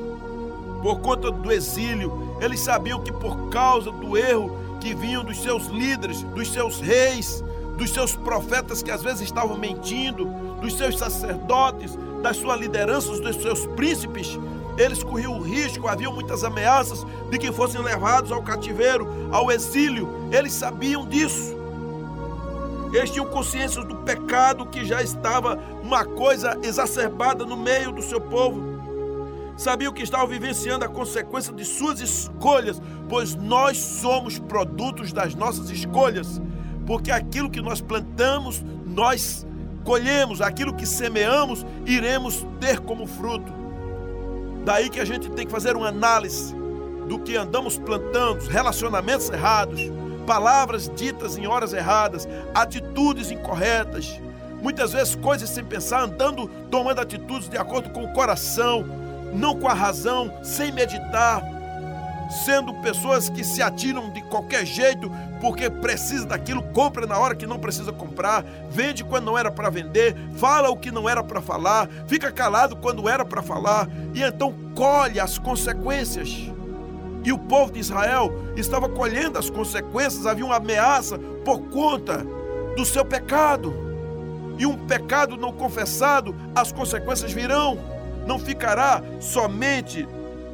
por 0.83 0.99
conta 0.99 1.31
do 1.31 1.51
exílio. 1.51 2.35
Eles 2.39 2.59
sabiam 2.59 3.01
que 3.01 3.11
por 3.11 3.49
causa 3.49 3.89
do 3.91 4.17
erro 4.17 4.55
que 4.79 4.93
vinham 4.93 5.23
dos 5.23 5.41
seus 5.41 5.67
líderes, 5.67 6.21
dos 6.23 6.51
seus 6.51 6.81
reis, 6.81 7.43
dos 7.77 7.91
seus 7.91 8.15
profetas 8.15 8.83
que 8.83 8.91
às 8.91 9.01
vezes 9.01 9.21
estavam 9.21 9.57
mentindo, 9.57 10.25
dos 10.61 10.77
seus 10.77 10.97
sacerdotes, 10.99 11.97
das 12.21 12.37
suas 12.37 12.59
lideranças, 12.59 13.19
dos 13.19 13.37
seus 13.37 13.65
príncipes, 13.67 14.37
eles 14.77 15.03
corriam 15.03 15.37
o 15.37 15.41
risco, 15.41 15.87
havia 15.87 16.09
muitas 16.09 16.43
ameaças 16.43 17.05
de 17.29 17.37
que 17.37 17.51
fossem 17.51 17.81
levados 17.81 18.31
ao 18.31 18.41
cativeiro, 18.41 19.07
ao 19.31 19.51
exílio. 19.51 20.07
Eles 20.31 20.53
sabiam 20.53 21.05
disso. 21.05 21.60
Eles 22.93 23.09
tinham 23.09 23.25
consciência 23.25 23.83
do 23.83 23.95
pecado 23.97 24.65
que 24.65 24.83
já 24.85 25.01
estava 25.01 25.57
uma 25.81 26.03
coisa 26.03 26.57
exacerbada 26.61 27.45
no 27.45 27.55
meio 27.55 27.91
do 27.91 28.01
seu 28.01 28.19
povo. 28.19 28.61
Sabiam 29.57 29.93
que 29.93 30.03
estavam 30.03 30.27
vivenciando 30.27 30.83
a 30.83 30.89
consequência 30.89 31.53
de 31.53 31.63
suas 31.63 32.01
escolhas, 32.01 32.81
pois 33.07 33.35
nós 33.35 33.77
somos 33.77 34.39
produtos 34.39 35.13
das 35.13 35.35
nossas 35.35 35.69
escolhas. 35.69 36.41
Porque 36.85 37.11
aquilo 37.11 37.49
que 37.49 37.61
nós 37.61 37.79
plantamos, 37.79 38.63
nós 38.85 39.45
colhemos, 39.83 40.41
aquilo 40.41 40.73
que 40.73 40.85
semeamos, 40.85 41.65
iremos 41.85 42.45
ter 42.59 42.79
como 42.79 43.07
fruto. 43.07 43.53
Daí 44.65 44.89
que 44.89 44.99
a 44.99 45.05
gente 45.05 45.29
tem 45.31 45.45
que 45.45 45.51
fazer 45.51 45.75
uma 45.75 45.87
análise 45.87 46.55
do 47.07 47.19
que 47.19 47.35
andamos 47.35 47.77
plantando, 47.77 48.47
relacionamentos 48.47 49.29
errados, 49.29 49.81
palavras 50.25 50.89
ditas 50.95 51.37
em 51.37 51.47
horas 51.47 51.73
erradas, 51.73 52.27
atitudes 52.53 53.31
incorretas, 53.31 54.19
muitas 54.61 54.91
vezes 54.91 55.15
coisas 55.15 55.49
sem 55.49 55.63
pensar, 55.63 56.03
andando, 56.03 56.47
tomando 56.69 57.01
atitudes 57.01 57.49
de 57.49 57.57
acordo 57.57 57.89
com 57.89 58.03
o 58.03 58.13
coração, 58.13 58.85
não 59.33 59.59
com 59.59 59.67
a 59.67 59.73
razão, 59.73 60.31
sem 60.43 60.71
meditar, 60.71 61.43
sendo 62.45 62.73
pessoas 62.75 63.29
que 63.29 63.43
se 63.43 63.61
atiram 63.61 64.09
de 64.11 64.21
qualquer 64.23 64.65
jeito 64.65 65.11
porque 65.41 65.69
precisa 65.69 66.25
daquilo, 66.25 66.61
compra 66.61 67.07
na 67.07 67.17
hora 67.17 67.35
que 67.35 67.47
não 67.47 67.59
precisa 67.59 67.91
comprar, 67.91 68.45
vende 68.69 69.03
quando 69.03 69.25
não 69.25 69.37
era 69.37 69.51
para 69.51 69.69
vender, 69.69 70.15
fala 70.37 70.69
o 70.69 70.77
que 70.77 70.91
não 70.91 71.09
era 71.09 71.23
para 71.23 71.41
falar, 71.41 71.89
fica 72.07 72.31
calado 72.31 72.75
quando 72.75 73.09
era 73.09 73.25
para 73.25 73.41
falar 73.41 73.89
e 74.13 74.21
então 74.21 74.53
colhe 74.75 75.19
as 75.19 75.37
consequências. 75.37 76.51
E 77.23 77.31
o 77.31 77.37
povo 77.37 77.71
de 77.71 77.79
Israel 77.79 78.33
estava 78.55 78.89
colhendo 78.89 79.37
as 79.37 79.49
consequências, 79.49 80.25
havia 80.25 80.45
uma 80.45 80.55
ameaça 80.55 81.19
por 81.45 81.59
conta 81.69 82.25
do 82.75 82.85
seu 82.85 83.05
pecado. 83.05 83.73
E 84.57 84.65
um 84.65 84.77
pecado 84.87 85.37
não 85.37 85.51
confessado, 85.51 86.35
as 86.55 86.71
consequências 86.71 87.31
virão. 87.31 87.77
Não 88.25 88.39
ficará 88.39 89.01
somente 89.19 90.07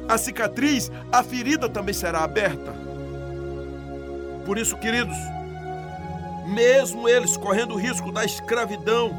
a 0.08 0.16
cicatriz, 0.16 0.90
a 1.12 1.22
ferida 1.22 1.68
também 1.68 1.94
será 1.94 2.24
aberta. 2.24 2.74
Por 4.44 4.56
isso, 4.56 4.76
queridos, 4.78 5.16
mesmo 6.46 7.08
eles 7.08 7.36
correndo 7.36 7.74
o 7.74 7.78
risco 7.78 8.10
da 8.10 8.24
escravidão, 8.24 9.14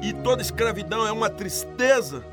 e 0.00 0.12
toda 0.12 0.40
escravidão 0.40 1.06
é 1.06 1.12
uma 1.12 1.28
tristeza, 1.28 2.24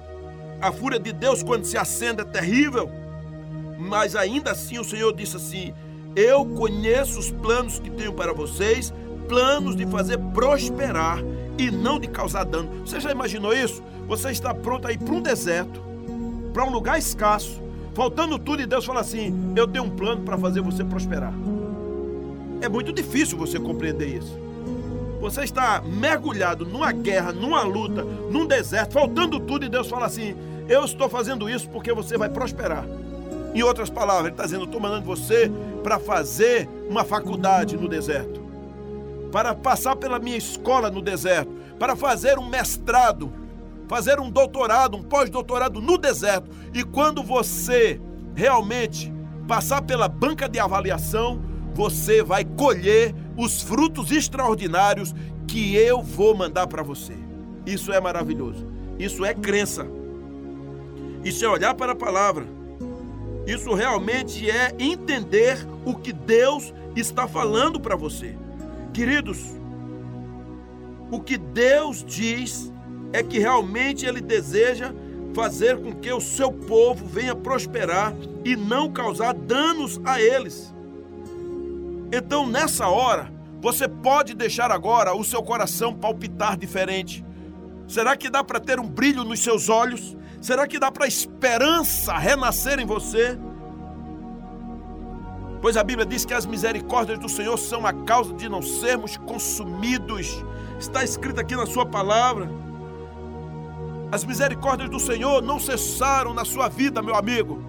a 0.61 0.71
fúria 0.71 0.99
de 0.99 1.11
Deus, 1.11 1.43
quando 1.43 1.65
se 1.65 1.77
acende, 1.77 2.21
é 2.21 2.25
terrível 2.25 2.89
mas 3.77 4.15
ainda 4.15 4.51
assim 4.51 4.79
o 4.79 4.83
Senhor 4.83 5.13
disse 5.13 5.35
assim: 5.37 5.73
Eu 6.15 6.45
conheço 6.45 7.19
os 7.19 7.31
planos 7.31 7.79
que 7.79 7.89
tenho 7.89 8.13
para 8.13 8.33
vocês, 8.33 8.93
planos 9.27 9.75
de 9.75 9.85
fazer 9.85 10.17
prosperar 10.33 11.19
e 11.57 11.71
não 11.71 11.99
de 11.99 12.07
causar 12.07 12.43
dano. 12.43 12.69
Você 12.85 12.99
já 12.99 13.11
imaginou 13.11 13.53
isso? 13.53 13.83
Você 14.07 14.31
está 14.31 14.53
pronto 14.53 14.87
a 14.87 14.93
ir 14.93 14.99
para 14.99 15.13
um 15.13 15.21
deserto, 15.21 15.81
para 16.53 16.63
um 16.65 16.69
lugar 16.69 16.97
escasso, 16.97 17.61
faltando 17.93 18.37
tudo, 18.37 18.61
e 18.61 18.65
Deus 18.65 18.85
fala 18.85 19.01
assim: 19.01 19.53
Eu 19.55 19.67
tenho 19.67 19.85
um 19.85 19.89
plano 19.89 20.23
para 20.23 20.37
fazer 20.37 20.61
você 20.61 20.83
prosperar. 20.83 21.33
É 22.61 22.69
muito 22.69 22.91
difícil 22.93 23.37
você 23.37 23.59
compreender 23.59 24.07
isso. 24.07 24.45
Você 25.19 25.43
está 25.43 25.81
mergulhado 25.81 26.65
numa 26.65 26.91
guerra, 26.91 27.31
numa 27.31 27.63
luta, 27.63 28.03
num 28.03 28.45
deserto, 28.45 28.93
faltando 28.93 29.39
tudo, 29.39 29.65
e 29.65 29.69
Deus 29.69 29.89
fala 29.89 30.05
assim: 30.05 30.35
Eu 30.67 30.85
estou 30.85 31.09
fazendo 31.09 31.49
isso 31.49 31.69
porque 31.69 31.91
você 31.93 32.17
vai 32.17 32.29
prosperar. 32.29 32.85
Em 33.55 33.63
outras 33.63 33.89
palavras, 33.89 34.25
ele 34.25 34.33
está 34.33 34.43
dizendo: 34.43 34.65
estou 34.65 34.81
mandando 34.81 35.05
você 35.05 35.49
para 35.81 35.97
fazer 35.97 36.67
uma 36.89 37.05
faculdade 37.05 37.77
no 37.77 37.87
deserto, 37.87 38.41
para 39.31 39.55
passar 39.55 39.95
pela 39.95 40.19
minha 40.19 40.35
escola 40.35 40.91
no 40.91 41.01
deserto, 41.01 41.49
para 41.79 41.95
fazer 41.95 42.37
um 42.37 42.49
mestrado, 42.49 43.31
fazer 43.87 44.19
um 44.19 44.29
doutorado, 44.29 44.97
um 44.97 45.01
pós-doutorado 45.01 45.79
no 45.79 45.97
deserto. 45.97 46.49
E 46.73 46.83
quando 46.83 47.23
você 47.23 47.99
realmente 48.35 49.11
passar 49.47 49.81
pela 49.81 50.09
banca 50.09 50.49
de 50.49 50.59
avaliação, 50.59 51.41
você 51.73 52.21
vai 52.21 52.43
colher 52.43 53.15
os 53.37 53.61
frutos 53.61 54.11
extraordinários 54.11 55.15
que 55.47 55.77
eu 55.77 56.01
vou 56.01 56.35
mandar 56.35 56.67
para 56.67 56.83
você. 56.83 57.13
Isso 57.65 57.93
é 57.93 58.01
maravilhoso. 58.01 58.67
Isso 58.99 59.23
é 59.23 59.33
crença. 59.33 59.87
Isso 61.23 61.43
é 61.45 61.47
olhar 61.47 61.73
para 61.73 61.93
a 61.93 61.95
palavra. 61.95 62.45
Isso 63.45 63.73
realmente 63.73 64.49
é 64.49 64.73
entender 64.79 65.57
o 65.85 65.95
que 65.95 66.11
Deus 66.11 66.73
está 66.95 67.27
falando 67.27 67.79
para 67.79 67.95
você. 67.95 68.35
Queridos, 68.93 69.39
o 71.11 71.19
que 71.19 71.37
Deus 71.37 72.03
diz 72.03 72.71
é 73.13 73.21
que 73.21 73.37
realmente 73.37 74.05
Ele 74.05 74.21
deseja 74.21 74.93
fazer 75.33 75.77
com 75.77 75.93
que 75.93 76.11
o 76.11 76.21
seu 76.21 76.51
povo 76.51 77.05
venha 77.05 77.35
prosperar 77.35 78.13
e 78.43 78.55
não 78.55 78.91
causar 78.91 79.33
danos 79.33 79.99
a 80.05 80.19
eles. 80.19 80.73
Então, 82.11 82.47
nessa 82.47 82.87
hora, 82.87 83.31
você 83.61 83.87
pode 83.87 84.33
deixar 84.33 84.71
agora 84.71 85.13
o 85.13 85.23
seu 85.23 85.43
coração 85.43 85.93
palpitar 85.93 86.57
diferente. 86.57 87.23
Será 87.87 88.15
que 88.15 88.29
dá 88.29 88.43
para 88.43 88.59
ter 88.59 88.79
um 88.79 88.87
brilho 88.87 89.23
nos 89.23 89.41
seus 89.41 89.69
olhos? 89.69 90.15
Será 90.45 90.67
que 90.67 90.77
dá 90.77 90.91
para 90.91 91.05
a 91.05 91.07
esperança 91.07 92.15
renascer 92.15 92.79
em 92.79 92.85
você? 92.85 93.35
Pois 95.59 95.75
a 95.75 95.83
Bíblia 95.83 96.05
diz 96.05 96.23
que 96.23 96.35
as 96.35 96.45
misericórdias 96.45 97.17
do 97.17 97.27
Senhor 97.27 97.57
são 97.57 97.83
a 97.83 97.91
causa 97.91 98.31
de 98.31 98.47
não 98.47 98.61
sermos 98.61 99.17
consumidos. 99.17 100.45
Está 100.79 101.03
escrito 101.03 101.41
aqui 101.41 101.55
na 101.55 101.65
Sua 101.65 101.83
palavra. 101.83 102.47
As 104.11 104.23
misericórdias 104.23 104.87
do 104.87 104.99
Senhor 104.99 105.41
não 105.41 105.59
cessaram 105.59 106.31
na 106.31 106.45
sua 106.45 106.69
vida, 106.69 107.01
meu 107.01 107.15
amigo. 107.15 107.59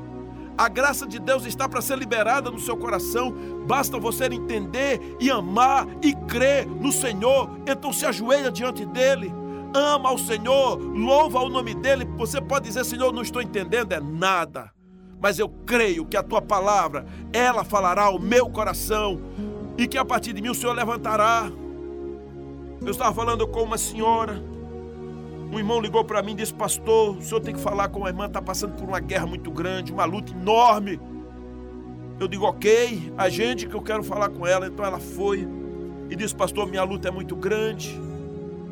A 0.59 0.69
graça 0.69 1.07
de 1.07 1.19
Deus 1.19 1.47
está 1.47 1.67
para 1.67 1.81
ser 1.81 1.97
liberada 1.97 2.51
no 2.51 2.61
seu 2.61 2.77
coração. 2.77 3.35
Basta 3.67 3.99
você 3.99 4.27
entender 4.27 5.17
e 5.19 5.31
amar 5.31 5.87
e 6.03 6.13
crer 6.13 6.67
no 6.67 6.93
Senhor. 6.93 7.49
Então 7.67 7.91
se 7.91 8.05
ajoelha 8.05 8.53
diante 8.53 8.85
dele 8.85 9.33
ama 9.75 10.11
ao 10.11 10.19
Senhor, 10.19 10.77
louva 10.77 11.41
o 11.41 11.49
nome 11.49 11.75
dele. 11.75 12.05
Você 12.17 12.41
pode 12.41 12.67
dizer, 12.67 12.85
Senhor, 12.85 13.13
não 13.13 13.23
estou 13.23 13.43
entendendo, 13.43 13.93
é 13.93 14.01
nada. 14.01 14.71
Mas 15.21 15.39
eu 15.39 15.49
creio 15.49 16.05
que 16.05 16.17
a 16.17 16.23
tua 16.23 16.43
palavra, 16.43 17.07
ela 17.33 17.65
falará 17.65 18.05
ao 18.05 18.19
meu 18.19 18.49
coração 18.51 19.21
e 19.79 19.87
que 19.87 19.99
a 19.99 20.05
partir 20.05 20.33
de 20.33 20.43
mim 20.43 20.51
o 20.51 20.55
Senhor 20.55 20.75
levantará. 20.75 21.51
Eu 22.81 22.91
estava 22.91 23.15
falando 23.15 23.47
com 23.49 23.63
uma 23.63 23.79
senhora, 23.79 24.43
um 25.53 25.59
irmão 25.59 25.81
ligou 25.81 26.05
para 26.05 26.23
mim 26.23 26.33
e 26.33 26.37
disse: 26.37 26.53
Pastor, 26.53 27.17
o 27.17 27.23
senhor 27.23 27.41
tem 27.41 27.55
que 27.55 27.61
falar 27.61 27.89
com 27.89 28.05
a 28.05 28.09
irmã, 28.09 28.27
está 28.27 28.43
passando 28.43 28.75
por 28.75 28.89
uma 28.89 29.01
guerra 29.01 29.27
muito 29.27 29.51
grande, 29.51 29.93
uma 29.93 30.05
luta 30.05 30.33
enorme. 30.33 31.01
Eu 32.19 32.27
digo: 32.27 32.45
Ok, 32.45 33.13
a 33.17 33.29
gente 33.29 33.67
que 33.67 33.75
eu 33.75 33.83
quero 33.83 34.03
falar 34.03 34.29
com 34.29 34.47
ela. 34.47 34.67
Então 34.67 34.85
ela 34.85 34.99
foi 34.99 35.47
e 36.11 36.17
disse: 36.17 36.35
Pastor, 36.35 36.67
minha 36.67 36.83
luta 36.83 37.09
é 37.09 37.11
muito 37.11 37.37
grande, 37.37 37.99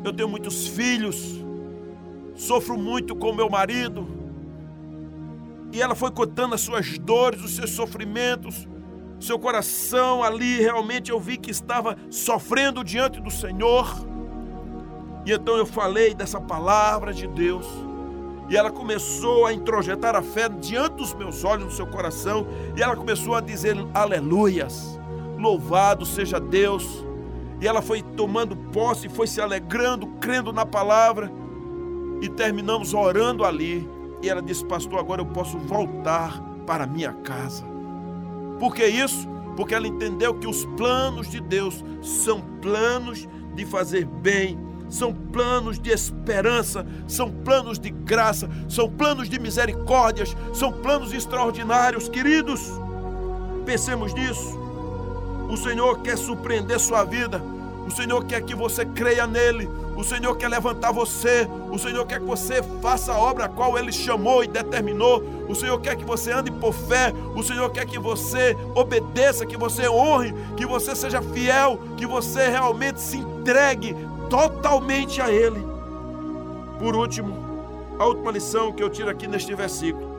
eu 0.07 0.13
tenho 0.13 0.29
muitos 0.29 0.67
filhos, 0.67 1.41
sofro 2.35 2.77
muito 2.77 3.15
com 3.15 3.33
meu 3.33 3.49
marido. 3.49 4.07
E 5.71 5.81
ela 5.81 5.95
foi 5.95 6.11
contando 6.11 6.55
as 6.55 6.61
suas 6.61 6.97
dores, 6.97 7.43
os 7.43 7.55
seus 7.55 7.71
sofrimentos, 7.71 8.67
seu 9.19 9.39
coração 9.39 10.23
ali, 10.23 10.59
realmente 10.59 11.11
eu 11.11 11.19
vi 11.19 11.37
que 11.37 11.49
estava 11.49 11.97
sofrendo 12.09 12.83
diante 12.83 13.19
do 13.19 13.31
Senhor. 13.31 13.87
E 15.25 15.31
então 15.31 15.57
eu 15.57 15.65
falei 15.65 16.13
dessa 16.13 16.39
palavra 16.39 17.13
de 17.13 17.27
Deus. 17.27 17.65
E 18.47 18.55
ela 18.55 18.69
começou 18.69 19.45
a 19.45 19.53
introjetar 19.53 20.15
a 20.15 20.21
fé 20.21 20.47
diante 20.47 20.97
dos 20.97 21.13
meus 21.13 21.43
olhos, 21.43 21.65
no 21.65 21.71
seu 21.71 21.87
coração. 21.87 22.45
E 22.77 22.83
ela 22.83 22.95
começou 22.95 23.35
a 23.35 23.41
dizer 23.41 23.75
aleluias, 23.93 24.99
louvado 25.37 26.05
seja 26.05 26.39
Deus. 26.39 27.04
E 27.59 27.67
ela 27.67 27.81
foi 27.81 28.01
tomando 28.01 28.55
posse, 28.55 29.09
foi 29.09 29.27
se 29.27 29.41
alegrando, 29.41 30.07
crendo 30.19 30.51
na 30.51 30.65
palavra. 30.65 31.31
E 32.21 32.29
terminamos 32.29 32.93
orando 32.93 33.43
ali. 33.43 33.87
E 34.21 34.29
ela 34.29 34.41
disse, 34.41 34.65
pastor, 34.65 34.99
agora 34.99 35.21
eu 35.21 35.25
posso 35.25 35.57
voltar 35.57 36.41
para 36.65 36.87
minha 36.87 37.13
casa. 37.13 37.63
Por 38.59 38.73
que 38.73 38.85
isso? 38.85 39.27
Porque 39.55 39.75
ela 39.75 39.87
entendeu 39.87 40.33
que 40.33 40.47
os 40.47 40.65
planos 40.77 41.29
de 41.29 41.39
Deus 41.39 41.83
são 42.01 42.41
planos 42.61 43.27
de 43.53 43.65
fazer 43.65 44.05
bem 44.05 44.65
são 44.89 45.13
planos 45.13 45.79
de 45.79 45.89
esperança, 45.89 46.85
são 47.07 47.31
planos 47.31 47.79
de 47.79 47.89
graça, 47.89 48.49
são 48.69 48.89
planos 48.89 49.29
de 49.29 49.39
misericórdias, 49.39 50.35
são 50.53 50.71
planos 50.71 51.13
extraordinários, 51.13 52.07
queridos. 52.07 52.61
Pensemos 53.65 54.13
nisso. 54.13 54.64
O 55.49 55.55
Senhor 55.57 55.99
quer 55.99 56.17
surpreender 56.17 56.79
sua 56.79 57.03
vida. 57.03 57.41
O 57.85 57.91
Senhor 57.91 58.25
quer 58.25 58.41
que 58.41 58.55
você 58.55 58.83
creia 58.83 59.27
nele. 59.27 59.69
O 59.95 60.03
Senhor 60.03 60.35
quer 60.35 60.47
levantar 60.47 60.91
você. 60.91 61.47
O 61.71 61.77
Senhor 61.77 62.05
quer 62.05 62.19
que 62.19 62.25
você 62.25 62.63
faça 62.81 63.13
a 63.13 63.17
obra 63.17 63.45
a 63.45 63.49
qual 63.49 63.77
ele 63.77 63.91
chamou 63.91 64.43
e 64.43 64.47
determinou. 64.47 65.23
O 65.47 65.53
Senhor 65.53 65.79
quer 65.79 65.95
que 65.95 66.03
você 66.03 66.31
ande 66.31 66.51
por 66.51 66.73
fé. 66.73 67.13
O 67.35 67.43
Senhor 67.43 67.69
quer 67.69 67.85
que 67.85 67.99
você 67.99 68.57
obedeça, 68.73 69.45
que 69.45 69.55
você 69.55 69.87
honre, 69.87 70.33
que 70.57 70.65
você 70.65 70.95
seja 70.95 71.21
fiel, 71.21 71.79
que 71.95 72.07
você 72.07 72.49
realmente 72.49 72.99
se 72.99 73.17
entregue 73.17 73.95
totalmente 74.29 75.21
a 75.21 75.31
Ele. 75.31 75.63
Por 76.79 76.95
último, 76.95 77.37
a 77.99 78.05
última 78.05 78.31
lição 78.31 78.71
que 78.71 78.83
eu 78.83 78.89
tiro 78.89 79.09
aqui 79.09 79.27
neste 79.27 79.53
versículo 79.53 80.14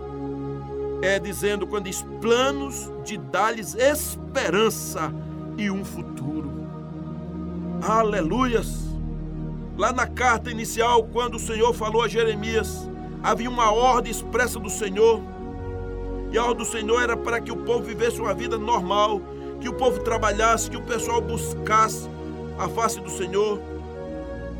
é 1.02 1.18
dizendo 1.18 1.66
quando 1.66 1.84
diz 1.84 2.04
planos 2.20 2.90
de 3.04 3.16
dar-lhes 3.16 3.74
esperança 3.74 5.12
e 5.56 5.70
um 5.70 5.84
futuro. 5.84 6.50
Aleluias! 7.82 8.86
Lá 9.76 9.92
na 9.92 10.06
carta 10.06 10.50
inicial, 10.50 11.04
quando 11.04 11.34
o 11.34 11.40
Senhor 11.40 11.72
falou 11.74 12.02
a 12.02 12.08
Jeremias, 12.08 12.88
havia 13.22 13.50
uma 13.50 13.70
ordem 13.70 14.10
expressa 14.10 14.58
do 14.58 14.70
Senhor. 14.70 15.20
E 16.32 16.38
a 16.38 16.42
ordem 16.42 16.64
do 16.64 16.64
Senhor 16.64 17.02
era 17.02 17.16
para 17.16 17.40
que 17.40 17.52
o 17.52 17.56
povo 17.56 17.82
vivesse 17.82 18.20
uma 18.20 18.32
vida 18.32 18.56
normal, 18.56 19.20
que 19.60 19.68
o 19.68 19.74
povo 19.74 20.00
trabalhasse, 20.00 20.70
que 20.70 20.76
o 20.76 20.82
pessoal 20.82 21.20
buscasse 21.20 22.08
a 22.58 22.68
face 22.68 23.00
do 23.00 23.10
Senhor, 23.10 23.60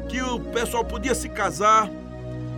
que 0.09 0.20
o 0.20 0.38
pessoal 0.38 0.85
podia 0.85 1.14
se 1.14 1.29
casar, 1.29 1.90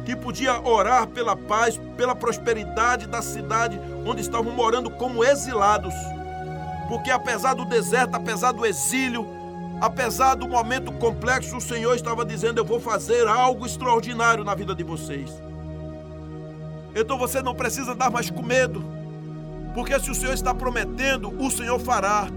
que 0.08 0.16
podia 0.16 0.58
orar 0.66 1.06
pela 1.06 1.36
paz, 1.36 1.78
pela 1.94 2.14
prosperidade 2.16 3.06
da 3.06 3.20
cidade 3.20 3.78
onde 4.06 4.22
estavam 4.22 4.50
morando 4.54 4.88
como 4.88 5.22
exilados. 5.22 5.92
Porque 6.88 7.10
apesar 7.10 7.52
do 7.52 7.66
deserto, 7.66 8.14
apesar 8.14 8.52
do 8.52 8.64
exílio, 8.64 9.28
apesar 9.82 10.34
do 10.34 10.48
momento 10.48 10.90
complexo, 10.92 11.58
o 11.58 11.60
Senhor 11.60 11.94
estava 11.94 12.24
dizendo: 12.24 12.56
Eu 12.56 12.64
vou 12.64 12.80
fazer 12.80 13.28
algo 13.28 13.66
extraordinário 13.66 14.44
na 14.44 14.54
vida 14.54 14.74
de 14.74 14.82
vocês. 14.82 15.30
Então 16.96 17.18
você 17.18 17.42
não 17.42 17.54
precisa 17.54 17.94
dar 17.94 18.10
mais 18.10 18.30
com 18.30 18.42
medo, 18.42 18.82
porque 19.74 20.00
se 20.00 20.10
o 20.10 20.14
Senhor 20.14 20.32
está 20.32 20.54
prometendo, 20.54 21.34
o 21.38 21.50
Senhor 21.50 21.78
fará. 21.78 22.28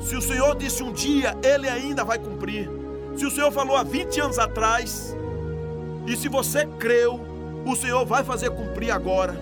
Se 0.00 0.16
o 0.16 0.22
Senhor 0.22 0.56
disse 0.56 0.82
um 0.82 0.90
dia, 0.90 1.36
ele 1.42 1.68
ainda 1.68 2.02
vai 2.02 2.18
cumprir. 2.18 2.66
Se 3.14 3.26
o 3.26 3.30
Senhor 3.30 3.52
falou 3.52 3.76
há 3.76 3.82
20 3.82 4.20
anos 4.22 4.38
atrás, 4.38 5.14
e 6.06 6.16
se 6.16 6.28
você 6.28 6.66
creu, 6.66 7.20
o 7.64 7.74
Senhor 7.74 8.04
vai 8.04 8.22
fazer 8.22 8.50
cumprir 8.50 8.90
agora. 8.90 9.34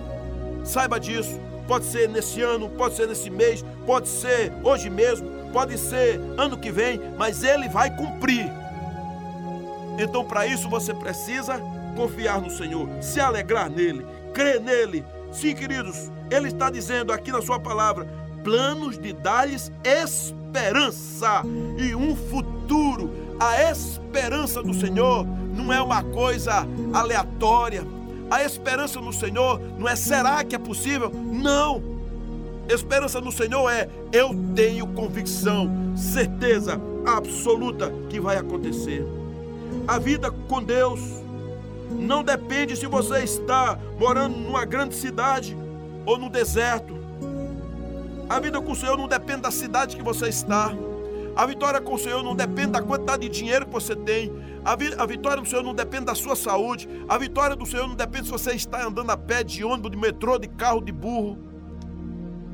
Saiba 0.63 0.99
disso. 0.99 1.39
Pode 1.67 1.85
ser 1.85 2.09
nesse 2.09 2.41
ano, 2.41 2.69
pode 2.69 2.95
ser 2.95 3.07
nesse 3.07 3.29
mês, 3.29 3.63
pode 3.85 4.09
ser 4.09 4.51
hoje 4.63 4.89
mesmo, 4.89 5.29
pode 5.53 5.77
ser 5.77 6.19
ano 6.37 6.57
que 6.57 6.69
vem, 6.69 6.99
mas 7.17 7.41
Ele 7.41 7.69
vai 7.69 7.95
cumprir. 7.95 8.51
Então, 9.97 10.25
para 10.25 10.45
isso, 10.45 10.69
você 10.69 10.93
precisa 10.93 11.61
confiar 11.95 12.41
no 12.41 12.49
Senhor, 12.49 12.89
se 13.01 13.21
alegrar 13.21 13.69
nele, 13.69 14.05
crer 14.33 14.59
nele. 14.59 15.05
Sim, 15.31 15.55
queridos, 15.55 16.11
Ele 16.29 16.49
está 16.49 16.69
dizendo 16.69 17.13
aqui 17.13 17.31
na 17.31 17.41
Sua 17.41 17.59
palavra: 17.59 18.05
planos 18.43 18.97
de 18.97 19.13
dar-lhes 19.13 19.71
esperança 19.85 21.43
e 21.77 21.95
um 21.95 22.13
futuro 22.13 23.09
a 23.39 23.71
esperança 23.71 24.61
do 24.61 24.73
Senhor 24.73 25.25
não 25.53 25.71
é 25.71 25.81
uma 25.81 26.03
coisa 26.03 26.67
aleatória. 26.93 27.85
A 28.29 28.43
esperança 28.43 28.99
no 28.99 29.13
Senhor 29.13 29.59
não 29.77 29.87
é 29.87 29.95
será 29.95 30.43
que 30.43 30.55
é 30.55 30.59
possível? 30.59 31.11
Não. 31.13 31.81
Esperança 32.67 33.19
no 33.21 33.31
Senhor 33.31 33.69
é 33.69 33.89
eu 34.11 34.33
tenho 34.55 34.87
convicção, 34.87 35.69
certeza 35.95 36.79
absoluta 37.05 37.93
que 38.09 38.19
vai 38.19 38.37
acontecer. 38.37 39.05
A 39.87 39.99
vida 39.99 40.31
com 40.31 40.63
Deus 40.63 40.99
não 41.91 42.23
depende 42.23 42.75
se 42.75 42.87
você 42.87 43.23
está 43.23 43.77
morando 43.99 44.37
numa 44.37 44.65
grande 44.65 44.95
cidade 44.95 45.55
ou 46.05 46.17
no 46.17 46.29
deserto. 46.29 46.95
A 48.29 48.39
vida 48.39 48.61
com 48.61 48.71
o 48.71 48.75
Senhor 48.75 48.97
não 48.97 49.07
depende 49.07 49.41
da 49.41 49.51
cidade 49.51 49.95
que 49.95 50.03
você 50.03 50.29
está. 50.29 50.73
A 51.35 51.45
vitória 51.47 51.81
com 51.81 51.95
o 51.95 51.97
Senhor 51.97 52.21
não 52.21 52.35
depende 52.35 52.73
da 52.73 52.81
quantidade 52.81 53.27
de 53.27 53.29
dinheiro 53.29 53.65
que 53.65 53.73
você 53.73 53.95
tem. 53.95 54.31
A, 54.63 54.75
vi 54.75 54.93
a 54.97 55.05
vitória 55.05 55.41
do 55.41 55.47
Senhor 55.47 55.63
não 55.63 55.73
depende 55.73 56.05
da 56.05 56.15
sua 56.15 56.35
saúde. 56.35 56.87
A 57.09 57.17
vitória 57.17 57.55
do 57.55 57.65
Senhor 57.65 57.87
não 57.87 57.95
depende 57.95 58.25
se 58.25 58.31
você 58.31 58.51
está 58.51 58.85
andando 58.85 59.09
a 59.09 59.17
pé, 59.17 59.43
de 59.43 59.63
ônibus, 59.63 59.91
de 59.91 59.97
metrô, 59.97 60.37
de 60.37 60.47
carro, 60.47 60.81
de 60.81 60.91
burro. 60.91 61.37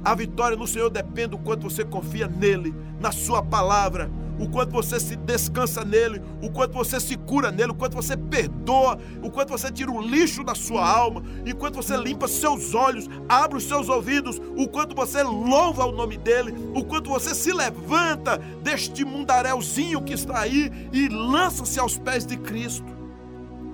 A 0.03 0.15
vitória 0.15 0.55
no 0.55 0.65
Senhor 0.65 0.89
depende 0.89 1.29
do 1.29 1.37
quanto 1.37 1.69
você 1.69 1.83
confia 1.83 2.27
nele, 2.27 2.73
na 3.01 3.11
sua 3.11 3.43
palavra, 3.43 4.09
o 4.39 4.47
quanto 4.47 4.71
você 4.71 4.99
se 4.99 5.17
descansa 5.17 5.83
nele, 5.83 6.21
o 6.41 6.49
quanto 6.49 6.73
você 6.73 6.99
se 6.99 7.17
cura 7.17 7.51
nele, 7.51 7.71
o 7.71 7.75
quanto 7.75 7.95
você 7.95 8.15
perdoa, 8.15 8.97
o 9.21 9.29
quanto 9.29 9.49
você 9.49 9.69
tira 9.69 9.91
o 9.91 10.01
lixo 10.01 10.43
da 10.43 10.55
sua 10.55 10.87
alma, 10.87 11.21
enquanto 11.45 11.75
você 11.75 11.97
limpa 11.97 12.27
seus 12.27 12.73
olhos, 12.73 13.07
abre 13.27 13.57
os 13.57 13.65
seus 13.65 13.89
ouvidos, 13.89 14.41
o 14.55 14.67
quanto 14.67 14.95
você 14.95 15.21
louva 15.21 15.85
o 15.85 15.91
nome 15.91 16.17
dele, 16.17 16.53
o 16.73 16.85
quanto 16.85 17.09
você 17.09 17.35
se 17.35 17.51
levanta 17.51 18.37
deste 18.63 19.03
mundaréuzinho 19.03 20.01
que 20.01 20.13
está 20.13 20.39
aí 20.39 20.71
e 20.93 21.09
lança-se 21.09 21.79
aos 21.79 21.97
pés 21.97 22.25
de 22.25 22.37
Cristo. 22.37 22.97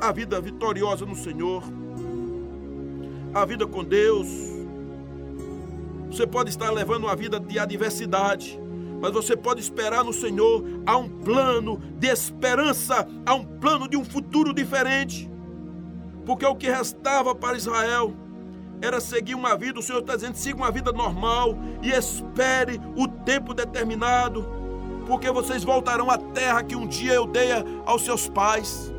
A 0.01 0.11
vida 0.11 0.41
vitoriosa 0.41 1.05
no 1.05 1.15
Senhor, 1.15 1.63
a 3.33 3.45
vida 3.45 3.67
com 3.67 3.83
Deus. 3.83 4.27
Você 6.09 6.25
pode 6.25 6.49
estar 6.49 6.71
levando 6.71 7.03
uma 7.03 7.15
vida 7.15 7.39
de 7.39 7.59
adversidade 7.59 8.64
mas 9.01 9.11
você 9.11 9.35
pode 9.35 9.61
esperar 9.61 10.03
no 10.03 10.13
Senhor. 10.13 10.63
Há 10.85 10.97
um 10.97 11.09
plano 11.09 11.79
de 11.97 12.07
esperança, 12.07 13.07
há 13.25 13.33
um 13.33 13.43
plano 13.43 13.87
de 13.87 13.97
um 13.97 14.03
futuro 14.03 14.53
diferente. 14.53 15.29
Porque 16.25 16.45
o 16.45 16.55
que 16.55 16.69
restava 16.69 17.35
para 17.35 17.55
Israel 17.55 18.13
era 18.81 18.99
seguir 18.99 19.35
uma 19.35 19.55
vida, 19.55 19.79
o 19.79 19.83
Senhor 19.83 19.99
está 19.99 20.15
dizendo: 20.15 20.35
siga 20.35 20.57
uma 20.57 20.71
vida 20.71 20.91
normal 20.91 21.57
e 21.81 21.91
espere 21.91 22.79
o 22.95 23.07
tempo 23.07 23.53
determinado, 23.53 24.45
porque 25.07 25.29
vocês 25.31 25.63
voltarão 25.63 26.09
à 26.09 26.17
terra 26.17 26.63
que 26.63 26.75
um 26.75 26.87
dia 26.87 27.13
eu 27.13 27.25
dei 27.25 27.49
aos 27.85 28.03
seus 28.03 28.27
pais. 28.27 28.93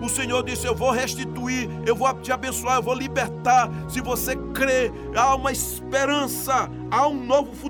O 0.00 0.08
Senhor 0.08 0.42
disse: 0.44 0.66
Eu 0.66 0.74
vou 0.74 0.90
restituir, 0.90 1.68
eu 1.84 1.94
vou 1.94 2.12
te 2.14 2.30
abençoar, 2.30 2.76
eu 2.76 2.82
vou 2.82 2.94
libertar. 2.94 3.68
Se 3.88 4.00
você 4.00 4.36
crê, 4.54 4.92
há 5.14 5.34
uma 5.34 5.50
esperança, 5.50 6.70
há 6.90 7.06
um 7.08 7.24
novo 7.24 7.52
futuro, 7.52 7.67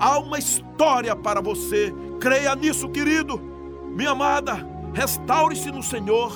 há 0.00 0.18
uma 0.18 0.38
história 0.38 1.14
para 1.14 1.40
você. 1.40 1.94
Creia 2.18 2.56
nisso, 2.56 2.88
querido. 2.88 3.38
Minha 3.94 4.10
amada, 4.10 4.66
restaure-se 4.94 5.70
no 5.70 5.82
Senhor. 5.82 6.32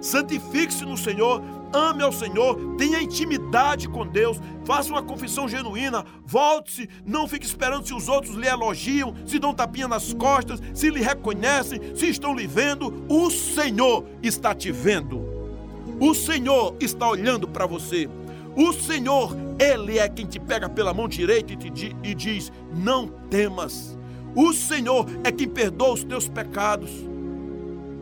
santifique-se 0.00 0.84
no 0.84 0.96
Senhor, 0.96 1.42
ame 1.72 2.02
ao 2.02 2.12
Senhor, 2.12 2.56
tenha 2.76 3.00
intimidade 3.00 3.88
com 3.88 4.06
Deus, 4.06 4.40
faça 4.64 4.90
uma 4.90 5.02
confissão 5.02 5.48
genuína, 5.48 6.04
volte-se, 6.24 6.88
não 7.04 7.26
fique 7.26 7.46
esperando 7.46 7.86
se 7.86 7.94
os 7.94 8.08
outros 8.08 8.34
lhe 8.34 8.46
elogiam, 8.46 9.14
se 9.26 9.38
dão 9.38 9.54
tapinha 9.54 9.88
nas 9.88 10.12
costas, 10.14 10.60
se 10.72 10.90
lhe 10.90 11.02
reconhecem, 11.02 11.96
se 11.96 12.08
estão 12.08 12.34
lhe 12.34 12.46
vendo. 12.46 13.04
O 13.08 13.30
Senhor 13.30 14.04
está 14.22 14.54
te 14.54 14.70
vendo. 14.70 15.20
O 16.00 16.14
Senhor 16.14 16.76
está 16.80 17.08
olhando 17.08 17.48
para 17.48 17.66
você. 17.66 18.08
O 18.58 18.72
Senhor, 18.72 19.36
Ele 19.56 20.00
é 20.00 20.08
quem 20.08 20.26
te 20.26 20.40
pega 20.40 20.68
pela 20.68 20.92
mão 20.92 21.06
direita 21.06 21.52
e, 21.52 21.56
te, 21.56 21.96
e 22.02 22.12
diz: 22.12 22.50
Não 22.74 23.06
temas. 23.30 23.96
O 24.34 24.52
Senhor 24.52 25.06
é 25.22 25.30
quem 25.30 25.48
perdoa 25.48 25.92
os 25.94 26.02
teus 26.02 26.28
pecados, 26.28 26.90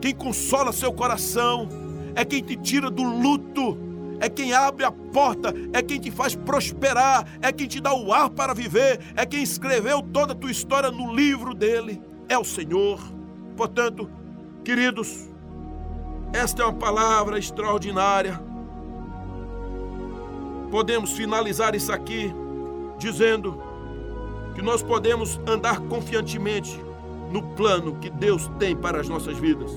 quem 0.01 0.15
consola 0.15 0.73
seu 0.73 0.91
coração, 0.91 1.69
é 2.15 2.25
quem 2.25 2.41
te 2.41 2.55
tira 2.55 2.89
do 2.89 3.03
luto, 3.03 3.77
é 4.19 4.27
quem 4.27 4.51
abre 4.51 4.83
a 4.83 4.91
porta, 4.91 5.53
é 5.73 5.83
quem 5.83 5.99
te 5.99 6.09
faz 6.09 6.33
prosperar, 6.33 7.27
é 7.39 7.51
quem 7.51 7.67
te 7.67 7.79
dá 7.79 7.93
o 7.93 8.11
ar 8.11 8.31
para 8.31 8.55
viver, 8.55 8.99
é 9.15 9.27
quem 9.27 9.43
escreveu 9.43 10.01
toda 10.01 10.33
a 10.33 10.35
tua 10.35 10.49
história 10.49 10.89
no 10.89 11.13
livro 11.13 11.53
dele. 11.53 12.01
É 12.27 12.35
o 12.35 12.43
Senhor. 12.43 12.99
Portanto, 13.55 14.09
queridos, 14.65 15.29
esta 16.33 16.63
é 16.63 16.65
uma 16.65 16.73
palavra 16.73 17.37
extraordinária. 17.37 18.46
Podemos 20.69 21.11
finalizar 21.11 21.75
isso 21.75 21.91
aqui 21.91 22.33
dizendo 22.97 23.61
que 24.55 24.61
nós 24.61 24.81
podemos 24.81 25.39
andar 25.47 25.79
confiantemente 25.81 26.79
no 27.31 27.41
plano 27.41 27.95
que 27.95 28.09
Deus 28.09 28.49
tem 28.59 28.75
para 28.75 28.99
as 28.99 29.07
nossas 29.07 29.37
vidas. 29.37 29.71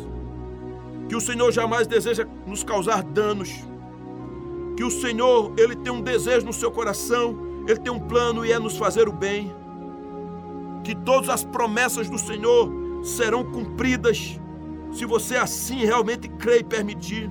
Que 1.09 1.17
o 1.17 1.21
Senhor 1.21 1.51
jamais 1.53 1.87
deseja 1.87 2.27
nos 2.47 2.63
causar 2.63 3.03
danos. 3.03 3.51
Que 4.77 4.85
o 4.85 4.91
Senhor, 4.91 5.53
ele 5.59 5.77
tem 5.77 5.93
um 5.93 6.01
desejo 6.01 6.47
no 6.47 6.53
seu 6.53 6.71
coração, 6.71 7.37
ele 7.69 7.79
tem 7.79 7.93
um 7.93 7.99
plano 7.99 8.45
e 8.45 8.53
é 8.53 8.59
nos 8.59 8.77
fazer 8.77 9.09
o 9.09 9.13
bem. 9.13 9.53
Que 10.85 10.95
todas 10.95 11.29
as 11.29 11.45
promessas 11.45 12.09
do 12.09 12.19
Senhor 12.19 12.71
serão 13.03 13.45
cumpridas 13.45 14.41
se 14.93 15.05
você 15.05 15.37
assim 15.37 15.85
realmente 15.85 16.29
crê 16.29 16.59
e 16.59 16.65
permitir. 16.65 17.31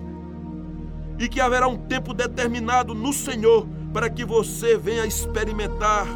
E 1.20 1.28
que 1.28 1.42
haverá 1.42 1.68
um 1.68 1.78
tempo 1.78 2.14
determinado 2.14 2.96
no 2.96 3.14
Senhor 3.14 3.68
para 3.94 4.10
que 4.10 4.24
você 4.24 4.78
venha 4.78 5.06
experimentar 5.06 6.08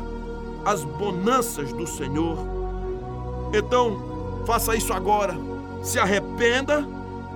as 0.66 0.84
bonanças 0.84 1.74
do 1.74 1.86
Senhor. 1.86 2.38
Então, 3.54 4.44
faça 4.46 4.76
isso 4.76 4.94
agora. 4.94 5.36
Se 5.82 6.00
arrependa, 6.00 6.88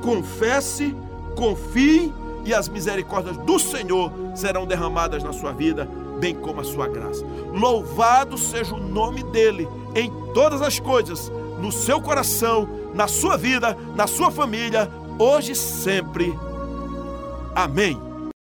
confesse, 0.02 0.96
confie 1.36 2.14
e 2.46 2.54
as 2.54 2.70
misericórdias 2.70 3.36
do 3.38 3.60
Senhor 3.60 4.12
serão 4.34 4.66
derramadas 4.66 5.22
na 5.22 5.34
sua 5.34 5.52
vida, 5.52 5.88
bem 6.20 6.34
como 6.34 6.62
a 6.62 6.64
sua 6.64 6.88
graça. 6.88 7.26
Louvado 7.52 8.38
seja 8.38 8.74
o 8.74 8.80
nome 8.80 9.22
dele 9.24 9.68
em 9.94 10.10
todas 10.34 10.62
as 10.62 10.80
coisas, 10.80 11.30
no 11.62 11.72
seu 11.72 12.02
coração, 12.02 12.70
na 12.94 13.08
sua 13.08 13.36
vida, 13.36 13.78
na 13.96 14.08
sua 14.08 14.32
família, 14.32 14.90
hoje 15.20 15.52
e 15.52 15.56
sempre. 15.56 16.34
Amém. 17.58 18.07